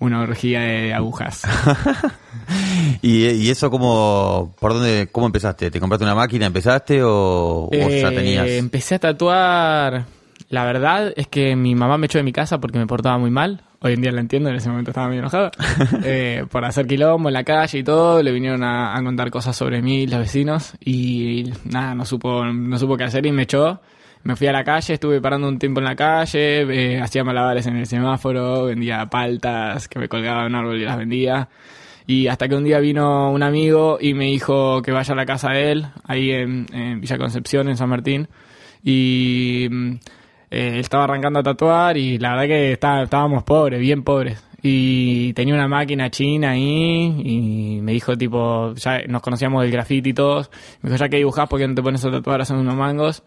una 0.00 0.20
orgía 0.22 0.60
de 0.60 0.92
agujas. 0.94 1.42
¿Y, 3.02 3.26
y 3.28 3.50
eso 3.50 3.70
cómo, 3.70 4.54
por 4.58 4.74
dónde, 4.74 5.08
cómo 5.12 5.26
empezaste? 5.26 5.70
¿Te 5.70 5.80
compraste 5.80 6.04
una 6.04 6.14
máquina, 6.14 6.46
empezaste 6.46 7.02
o, 7.02 7.68
o 7.68 7.70
ya 7.72 8.08
Eh, 8.08 8.12
tenías? 8.14 8.48
Empecé 8.48 8.96
a 8.96 8.98
tatuar. 8.98 10.04
La 10.48 10.64
verdad 10.64 11.12
es 11.16 11.28
que 11.28 11.54
mi 11.54 11.74
mamá 11.74 11.96
me 11.98 12.06
echó 12.06 12.18
de 12.18 12.24
mi 12.24 12.32
casa 12.32 12.58
porque 12.58 12.78
me 12.78 12.86
portaba 12.86 13.18
muy 13.18 13.30
mal. 13.30 13.62
Hoy 13.82 13.94
en 13.94 14.02
día 14.02 14.12
la 14.12 14.20
entiendo, 14.20 14.50
en 14.50 14.56
ese 14.56 14.68
momento 14.68 14.90
estaba 14.90 15.08
muy 15.08 15.18
enojada. 15.18 15.50
Eh, 16.04 16.44
por 16.50 16.64
hacer 16.64 16.86
quilombo 16.86 17.30
en 17.30 17.32
la 17.32 17.44
calle 17.44 17.78
y 17.78 17.82
todo. 17.82 18.22
Le 18.22 18.30
vinieron 18.30 18.62
a, 18.62 18.94
a 18.94 19.02
contar 19.02 19.30
cosas 19.30 19.56
sobre 19.56 19.80
mí 19.80 20.06
los 20.06 20.20
vecinos. 20.20 20.74
Y 20.84 21.50
nada, 21.64 21.94
no 21.94 22.04
supo, 22.04 22.44
no 22.44 22.78
supo 22.78 22.98
qué 22.98 23.04
hacer 23.04 23.24
y 23.24 23.32
me 23.32 23.44
echó. 23.44 23.80
Me 24.22 24.36
fui 24.36 24.48
a 24.48 24.52
la 24.52 24.64
calle, 24.64 24.94
estuve 24.94 25.22
parando 25.22 25.48
un 25.48 25.58
tiempo 25.58 25.80
en 25.80 25.86
la 25.86 25.96
calle, 25.96 26.60
eh, 26.60 27.00
hacía 27.00 27.24
malabares 27.24 27.66
en 27.66 27.76
el 27.76 27.86
semáforo, 27.86 28.66
vendía 28.66 29.06
paltas 29.06 29.88
que 29.88 29.98
me 29.98 30.08
colgaba 30.08 30.42
en 30.42 30.48
un 30.48 30.54
árbol 30.56 30.78
y 30.78 30.84
las 30.84 30.98
vendía. 30.98 31.48
Y 32.06 32.26
hasta 32.26 32.48
que 32.48 32.56
un 32.56 32.64
día 32.64 32.80
vino 32.80 33.30
un 33.30 33.42
amigo 33.42 33.96
y 33.98 34.12
me 34.12 34.26
dijo 34.26 34.82
que 34.82 34.92
vaya 34.92 35.14
a 35.14 35.16
la 35.16 35.24
casa 35.24 35.52
de 35.52 35.72
él, 35.72 35.86
ahí 36.04 36.32
en, 36.32 36.66
en 36.74 37.00
Villa 37.00 37.16
Concepción, 37.16 37.68
en 37.70 37.78
San 37.78 37.88
Martín. 37.88 38.28
Y 38.84 39.68
mm, 39.70 39.94
eh, 40.50 40.78
estaba 40.80 41.04
arrancando 41.04 41.38
a 41.40 41.42
tatuar 41.42 41.96
y 41.96 42.18
la 42.18 42.30
verdad 42.30 42.46
que 42.46 42.72
está- 42.72 43.02
estábamos 43.02 43.44
pobres, 43.44 43.80
bien 43.80 44.02
pobres. 44.02 44.42
Y 44.62 45.32
tenía 45.32 45.54
una 45.54 45.68
máquina 45.68 46.10
china 46.10 46.50
ahí 46.50 47.14
y 47.24 47.80
me 47.80 47.92
dijo 47.92 48.16
tipo, 48.16 48.74
ya 48.74 49.00
nos 49.08 49.22
conocíamos 49.22 49.62
del 49.62 49.70
graffiti 49.72 50.10
y 50.10 50.14
todos. 50.14 50.50
Me 50.82 50.90
dijo, 50.90 50.98
ya 51.02 51.08
que 51.08 51.16
dibujás, 51.16 51.48
¿por 51.48 51.58
qué 51.58 51.66
no 51.66 51.74
te 51.74 51.82
pones 51.82 52.04
a 52.04 52.10
tatuar 52.10 52.42
haciendo 52.42 52.62
unos 52.62 52.76
mangos? 52.76 53.22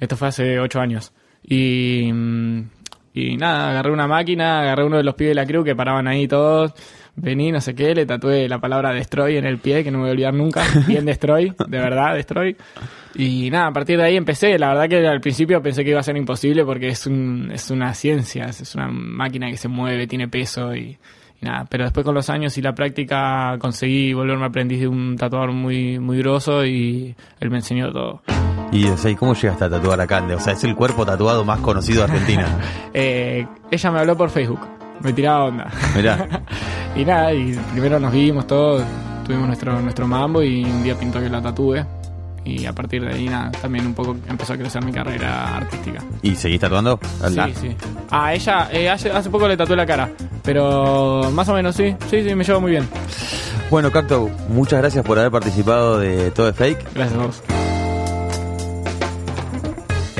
Esto 0.00 0.16
fue 0.16 0.28
hace 0.28 0.58
ocho 0.58 0.80
años. 0.80 1.12
Y, 1.42 2.10
mm, 2.12 2.62
y 3.12 3.36
nada, 3.36 3.70
agarré 3.70 3.90
una 3.90 4.06
máquina, 4.06 4.60
agarré 4.60 4.84
uno 4.84 4.96
de 4.96 5.02
los 5.02 5.14
pibes 5.14 5.30
de 5.30 5.34
la 5.34 5.46
crew 5.46 5.64
que 5.64 5.74
paraban 5.74 6.06
ahí 6.06 6.28
todos. 6.28 6.72
Vení, 7.16 7.50
no 7.50 7.60
sé 7.60 7.74
qué, 7.74 7.94
le 7.94 8.06
tatué 8.06 8.48
la 8.48 8.60
palabra 8.60 8.92
destroy 8.92 9.36
en 9.36 9.44
el 9.44 9.58
pie, 9.58 9.82
que 9.82 9.90
no 9.90 9.98
me 9.98 10.02
voy 10.02 10.10
a 10.10 10.12
olvidar 10.12 10.34
nunca. 10.34 10.62
Bien 10.86 11.04
destroy, 11.04 11.52
de 11.68 11.78
verdad, 11.78 12.14
destroy. 12.14 12.56
Y 13.14 13.50
nada, 13.50 13.66
a 13.66 13.72
partir 13.72 13.98
de 13.98 14.04
ahí 14.04 14.16
empecé. 14.16 14.58
La 14.58 14.68
verdad 14.68 14.88
que 14.88 15.06
al 15.06 15.20
principio 15.20 15.60
pensé 15.60 15.84
que 15.84 15.90
iba 15.90 16.00
a 16.00 16.04
ser 16.04 16.16
imposible 16.16 16.64
porque 16.64 16.88
es, 16.88 17.06
un, 17.06 17.50
es 17.52 17.70
una 17.70 17.92
ciencia, 17.94 18.44
es 18.46 18.74
una 18.74 18.88
máquina 18.88 19.50
que 19.50 19.56
se 19.56 19.68
mueve, 19.68 20.06
tiene 20.06 20.28
peso 20.28 20.74
y, 20.74 20.96
y 21.40 21.44
nada. 21.44 21.66
Pero 21.68 21.84
después 21.84 22.06
con 22.06 22.14
los 22.14 22.30
años 22.30 22.56
y 22.58 22.62
la 22.62 22.74
práctica 22.74 23.56
conseguí 23.58 24.12
volverme 24.12 24.46
aprendiz 24.46 24.80
de 24.80 24.88
un 24.88 25.16
tatuador 25.16 25.52
muy, 25.52 25.98
muy 25.98 26.18
grosso 26.18 26.64
y 26.64 27.14
él 27.40 27.50
me 27.50 27.56
enseñó 27.56 27.90
todo. 27.90 28.22
Y, 28.72 28.86
o 28.86 28.96
sea, 28.96 29.10
¿y 29.10 29.16
cómo 29.16 29.34
llegaste 29.34 29.64
a 29.64 29.70
tatuar 29.70 30.00
a 30.00 30.06
Cande? 30.06 30.34
O 30.34 30.40
sea, 30.40 30.52
es 30.52 30.62
el 30.64 30.76
cuerpo 30.76 31.04
tatuado 31.04 31.44
más 31.44 31.60
conocido 31.60 32.06
de 32.06 32.12
Argentina. 32.12 32.46
Eh, 32.92 33.46
ella 33.70 33.90
me 33.92 34.00
habló 34.00 34.16
por 34.16 34.30
Facebook, 34.30 34.60
me 35.00 35.12
tiraba 35.12 35.44
onda. 35.44 35.70
Mirá. 35.94 36.26
y 36.96 37.04
nada, 37.04 37.32
y 37.32 37.56
primero 37.70 38.00
nos 38.00 38.12
vimos 38.12 38.48
todos, 38.48 38.82
tuvimos 39.24 39.46
nuestro, 39.46 39.80
nuestro 39.80 40.08
mambo 40.08 40.42
y 40.42 40.64
un 40.64 40.82
día 40.82 40.96
pintó 40.96 41.20
que 41.20 41.28
la 41.28 41.40
tatúe. 41.40 41.84
Y 42.44 42.66
a 42.66 42.72
partir 42.72 43.04
de 43.04 43.14
ahí, 43.14 43.28
nada, 43.28 43.52
también 43.52 43.86
un 43.86 43.94
poco 43.94 44.16
empezó 44.28 44.54
a 44.54 44.56
crecer 44.56 44.84
mi 44.84 44.90
carrera 44.90 45.58
artística. 45.58 46.02
¿Y 46.22 46.34
seguís 46.34 46.58
tatuando? 46.58 46.98
Sí, 47.28 47.54
sí. 47.60 47.76
Ah, 48.10 48.34
ella, 48.34 48.68
eh, 48.72 48.90
hace, 48.90 49.10
hace 49.10 49.30
poco 49.30 49.46
le 49.46 49.56
tatué 49.56 49.76
la 49.76 49.86
cara, 49.86 50.10
pero 50.42 51.30
más 51.32 51.48
o 51.48 51.54
menos 51.54 51.76
sí, 51.76 51.94
sí, 52.10 52.28
sí, 52.28 52.34
me 52.34 52.42
llevo 52.42 52.60
muy 52.60 52.72
bien. 52.72 52.88
Bueno, 53.70 53.92
Cacto, 53.92 54.28
muchas 54.48 54.80
gracias 54.80 55.04
por 55.04 55.16
haber 55.18 55.30
participado 55.30 56.00
de 56.00 56.32
Todo 56.32 56.48
es 56.48 56.56
Fake. 56.56 56.92
Gracias 56.94 57.20
a 57.20 57.26
vos. 57.26 57.42